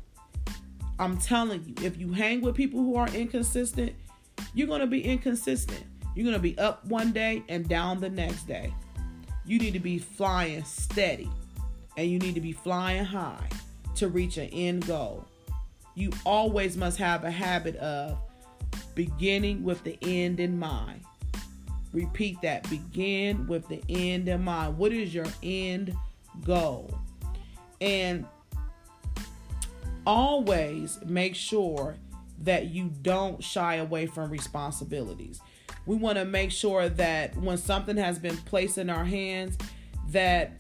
I'm 0.98 1.18
telling 1.18 1.64
you, 1.66 1.86
if 1.86 1.98
you 1.98 2.14
hang 2.14 2.42
with 2.42 2.56
people 2.56 2.80
who 2.80 2.96
are 2.96 3.10
inconsistent, 3.10 3.94
you're 4.54 4.68
going 4.68 4.82
to 4.82 4.88
be 4.88 5.04
inconsistent. 5.04 5.84
You're 6.16 6.24
going 6.24 6.38
to 6.38 6.42
be 6.42 6.58
up 6.58 6.86
one 6.86 7.12
day 7.12 7.44
and 7.50 7.68
down 7.68 8.00
the 8.00 8.10
next 8.10 8.48
day. 8.48 8.74
You 9.46 9.60
need 9.60 9.74
to 9.74 9.80
be 9.80 10.00
flying 10.00 10.64
steady 10.64 11.30
and 11.98 12.10
you 12.10 12.20
need 12.20 12.36
to 12.36 12.42
be 12.42 12.54
flying 12.54 13.06
high 13.06 13.50
to 13.96 14.08
reach 14.08 14.38
an 14.38 14.50
end 14.50 14.88
goal. 14.88 15.26
You 15.94 16.12
always 16.26 16.78
must 16.78 16.98
have 16.98 17.24
a 17.24 17.32
habit 17.32 17.76
of 17.78 18.18
beginning 18.96 19.64
with 19.64 19.84
the 19.84 19.98
end 20.02 20.40
in 20.40 20.58
mind. 20.58 21.02
Repeat 21.96 22.42
that. 22.42 22.70
Begin 22.70 23.48
with 23.48 23.70
the 23.70 23.82
end 23.88 24.28
in 24.28 24.44
mind. 24.44 24.78
What 24.78 24.92
is 24.92 25.16
your 25.16 25.28
end 25.42 25.96
goal? 26.44 27.00
And 27.80 28.26
always 30.06 31.00
make 31.06 31.36
sure 31.36 31.96
that 32.40 32.66
you 32.66 32.92
don't 33.02 33.42
shy 33.42 33.76
away 33.76 34.08
from 34.08 34.30
responsibilities. 34.30 35.40
We 35.86 35.96
want 35.96 36.18
to 36.18 36.26
make 36.26 36.52
sure 36.52 36.90
that 36.90 37.34
when 37.38 37.58
something 37.58 37.96
has 37.96 38.20
been 38.20 38.36
placed 38.36 38.78
in 38.78 38.90
our 38.90 39.06
hands 39.06 39.58
that 40.10 40.60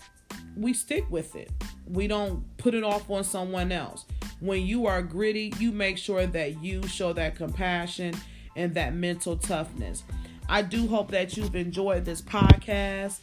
we 0.56 0.74
stick 0.74 1.04
with 1.10 1.36
it. 1.36 1.52
We 1.86 2.08
don't 2.08 2.46
put 2.56 2.74
it 2.74 2.84
off 2.86 3.10
on 3.12 3.26
someone 3.26 3.74
else. 3.74 4.06
When 4.40 4.66
you 4.66 4.88
are 4.88 5.02
gritty 5.02 5.52
you 5.60 5.74
make 5.74 5.98
sure 5.98 6.26
that 6.28 6.64
you 6.64 6.88
show 6.88 7.12
that 7.12 7.36
compassion 7.36 8.14
and 8.56 8.74
that 8.76 8.96
mental 8.96 9.36
toughness 9.36 10.06
i 10.50 10.62
do 10.62 10.88
hope 10.88 11.12
that 11.12 11.36
you've 11.36 11.56
enjoyed 11.56 12.06
this 12.06 12.22
podcast 12.22 13.20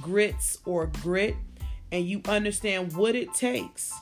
grits 0.00 0.58
or 0.64 0.86
grit 1.02 1.36
and 1.92 2.06
you 2.06 2.20
understand 2.28 2.94
what 2.96 3.14
it 3.14 3.32
takes 3.34 3.92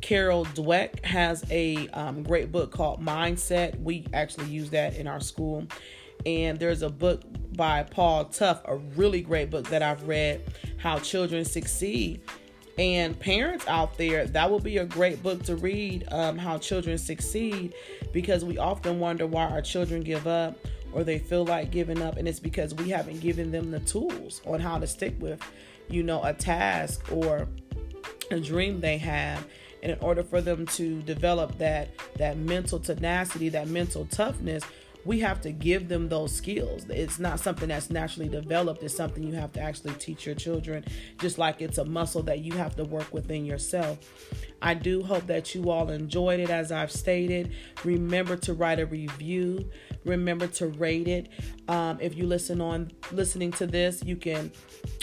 Carol 0.02 0.46
Dweck 0.46 1.04
has 1.06 1.44
a 1.52 1.88
um, 1.90 2.24
great 2.24 2.52
book 2.52 2.72
called 2.72 3.04
Mindset. 3.04 3.80
We 3.82 4.06
actually 4.14 4.48
use 4.48 4.70
that 4.72 4.96
in 4.96 5.08
our 5.08 5.20
school. 5.20 5.68
And 6.26 6.60
there's 6.60 6.82
a 6.82 6.90
book 6.90 7.22
by 7.56 7.84
Paul 7.84 8.26
Tough, 8.26 8.62
a 8.66 8.76
really 8.76 9.22
great 9.22 9.50
book 9.50 9.68
that 9.70 9.82
I've 9.82 10.08
read, 10.08 10.42
How 10.78 11.00
Children 11.00 11.46
Succeed. 11.46 12.22
And 12.78 13.20
parents 13.20 13.68
out 13.68 13.98
there, 13.98 14.26
that 14.28 14.50
would 14.50 14.64
be 14.64 14.78
a 14.78 14.86
great 14.86 15.22
book 15.22 15.44
to 15.44 15.56
read, 15.56 16.08
um, 16.12 16.38
How 16.38 16.58
Children 16.58 16.98
Succeed, 16.98 17.74
because 18.14 18.46
we 18.46 18.58
often 18.58 19.00
wonder 19.00 19.28
why 19.28 19.46
our 19.46 19.62
children 19.62 20.02
give 20.02 20.28
up 20.28 20.58
or 20.92 21.04
they 21.04 21.20
feel 21.20 21.46
like 21.46 21.72
giving 21.72 22.02
up 22.02 22.18
and 22.18 22.28
it's 22.28 22.40
because 22.40 22.74
we 22.76 22.90
haven't 22.90 23.20
given 23.20 23.52
them 23.52 23.72
the 23.72 23.80
tools 23.82 24.42
on 24.48 24.60
how 24.60 24.80
to 24.80 24.88
stick 24.88 25.14
with 25.20 25.40
you 25.90 26.04
know 26.04 26.24
a 26.24 26.34
task 26.34 27.12
or 27.12 27.48
a 28.32 28.40
dream 28.40 28.80
they 28.80 28.98
have 28.98 29.46
And 29.82 29.92
in 29.92 30.00
order 30.00 30.24
for 30.24 30.42
them 30.42 30.66
to 30.68 31.02
develop 31.04 31.58
that 31.58 31.90
that 32.18 32.38
mental 32.38 32.80
tenacity, 32.80 33.50
that 33.50 33.68
mental 33.68 34.06
toughness, 34.06 34.64
we 35.06 35.20
have 35.20 35.42
to 35.42 35.52
give 35.52 35.88
them 35.88 36.10
those 36.10 36.36
skills. 36.36 36.86
It's 36.90 37.20
not 37.20 37.40
something 37.40 37.70
that's 37.70 37.90
naturally 37.90 38.30
developed. 38.30 38.84
It's 38.84 38.96
something 38.96 39.24
you 39.24 39.34
have 39.34 39.52
to 39.54 39.62
actually 39.62 39.94
teach 39.94 40.26
your 40.26 40.36
children, 40.36 40.86
just 41.20 41.38
like 41.38 41.62
it's 41.62 41.78
a 41.78 41.86
muscle 41.86 42.24
that 42.24 42.40
you 42.40 42.54
have 42.54 42.76
to 42.76 42.84
work 42.84 43.14
within 43.14 43.46
yourself. 43.46 44.00
I 44.62 44.74
do 44.74 45.02
hope 45.04 45.28
that 45.28 45.56
you 45.56 45.70
all 45.70 45.90
enjoyed 45.90 46.40
it 46.40 46.50
as 46.50 46.72
I've 46.72 46.92
stated. 46.92 47.54
Remember 47.84 48.36
to 48.38 48.54
write 48.54 48.80
a 48.80 48.86
review. 48.86 49.70
Remember 50.04 50.48
to 50.48 50.68
rate 50.68 51.08
it. 51.08 51.30
Um, 51.68 51.98
if 52.02 52.16
you 52.16 52.28
listen 52.28 52.60
on 52.60 52.92
listening 53.12 53.52
to 53.54 53.68
this, 53.68 54.04
you 54.04 54.18
can 54.18 54.52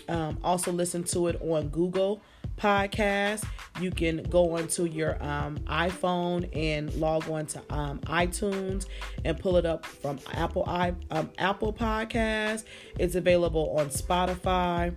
um, 0.08 0.38
also 0.44 0.72
listen 0.72 1.04
to 1.04 1.28
it 1.28 1.40
on 1.40 1.68
Google 1.68 2.22
podcast. 2.58 3.44
You 3.80 3.90
can 3.90 4.22
go 4.24 4.56
onto 4.56 4.84
your 4.84 5.22
um, 5.22 5.58
iPhone 5.66 6.48
and 6.56 6.92
log 6.94 7.28
on 7.28 7.46
to 7.46 7.62
um, 7.70 7.98
iTunes 8.00 8.86
and 9.24 9.38
pull 9.38 9.56
it 9.56 9.66
up 9.66 9.84
from 9.84 10.18
Apple 10.32 10.64
i 10.66 10.94
um, 11.10 11.30
Apple 11.38 11.72
Podcast. 11.72 12.64
It's 12.98 13.14
available 13.14 13.76
on 13.78 13.88
Spotify. 13.88 14.96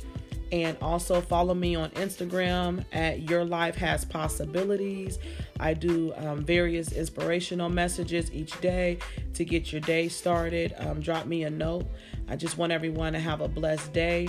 And 0.52 0.76
also 0.80 1.20
follow 1.20 1.54
me 1.54 1.74
on 1.74 1.90
Instagram 1.90 2.84
at 2.92 3.28
Your 3.28 3.44
Life 3.44 3.76
Has 3.76 4.04
Possibilities. 4.04 5.18
I 5.58 5.74
do 5.74 6.12
um, 6.16 6.44
various 6.44 6.92
inspirational 6.92 7.68
messages 7.68 8.30
each 8.32 8.60
day 8.60 8.98
to 9.34 9.44
get 9.44 9.72
your 9.72 9.80
day 9.80 10.08
started. 10.08 10.74
Um, 10.78 11.00
drop 11.00 11.26
me 11.26 11.44
a 11.44 11.50
note. 11.50 11.86
I 12.28 12.36
just 12.36 12.56
want 12.58 12.72
everyone 12.72 13.12
to 13.14 13.20
have 13.20 13.40
a 13.40 13.48
blessed 13.48 13.92
day 13.92 14.28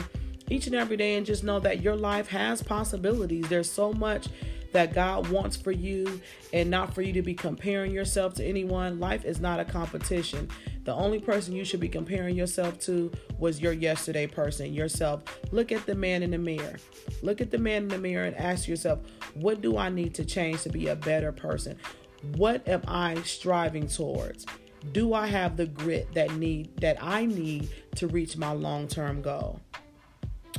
each 0.50 0.68
and 0.68 0.76
every 0.76 0.98
day 0.98 1.16
and 1.16 1.26
just 1.26 1.44
know 1.44 1.60
that 1.60 1.82
your 1.82 1.96
life 1.96 2.28
has 2.28 2.62
possibilities. 2.62 3.48
There's 3.50 3.72
so 3.72 3.94
much 3.94 4.28
that 4.76 4.94
God 4.94 5.30
wants 5.30 5.56
for 5.56 5.72
you 5.72 6.20
and 6.52 6.70
not 6.70 6.94
for 6.94 7.02
you 7.02 7.14
to 7.14 7.22
be 7.22 7.34
comparing 7.34 7.94
yourself 7.94 8.34
to 8.34 8.44
anyone. 8.44 9.00
Life 9.00 9.24
is 9.24 9.40
not 9.40 9.58
a 9.58 9.64
competition. 9.64 10.50
The 10.84 10.94
only 10.94 11.22
person 11.22 11.56
you 11.56 11.64
should 11.64 11.80
be 11.80 11.88
comparing 11.88 12.36
yourself 12.36 12.78
to 12.82 13.10
was 13.40 13.62
your 13.62 13.72
yesterday 13.72 14.28
person, 14.28 14.74
yourself. 14.74 15.24
Look 15.54 15.72
at 15.72 15.86
the 15.86 15.96
man 15.96 16.24
in 16.24 16.32
the 16.32 16.38
mirror. 16.38 16.76
Look 17.22 17.40
at 17.40 17.52
the 17.52 17.58
man 17.58 17.84
in 17.84 17.88
the 17.88 17.98
mirror 17.98 18.26
and 18.26 18.36
ask 18.36 18.68
yourself, 18.68 19.00
what 19.34 19.62
do 19.62 19.78
I 19.78 19.88
need 19.88 20.14
to 20.16 20.26
change 20.26 20.64
to 20.64 20.70
be 20.70 20.90
a 20.90 20.96
better 20.98 21.32
person? 21.32 21.78
What 22.36 22.68
am 22.68 22.82
I 22.86 23.16
striving 23.22 23.88
towards? 23.88 24.46
Do 24.92 25.14
I 25.14 25.28
have 25.28 25.56
the 25.56 25.68
grit 25.68 26.14
that 26.16 26.36
need 26.36 26.76
that 26.82 26.98
I 27.02 27.26
need 27.26 27.70
to 27.96 28.08
reach 28.08 28.36
my 28.36 28.52
long-term 28.52 29.22
goal? 29.22 29.62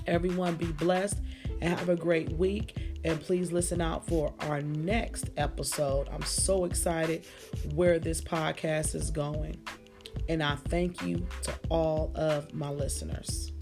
Everyone 0.07 0.55
be 0.55 0.73
blessed 0.73 1.19
and 1.61 1.79
have 1.79 1.91
a 1.91 1.97
great 1.97 2.31
week. 2.33 2.77
And 3.07 3.21
please 3.21 3.53
listen 3.53 3.81
out 3.81 4.05
for 4.09 4.35
our 4.41 4.61
next 4.61 5.31
episode. 5.37 6.09
I'm 6.13 6.25
so 6.25 6.65
excited 6.65 7.25
where 7.73 8.01
this 8.01 8.21
podcast 8.21 8.97
is 8.97 9.13
going. 9.13 9.63
And 10.29 10.43
I 10.43 10.57
thank 10.57 11.03
you 11.03 11.25
to 11.43 11.55
all 11.69 12.11
of 12.17 12.53
my 12.53 12.69
listeners. 12.69 13.53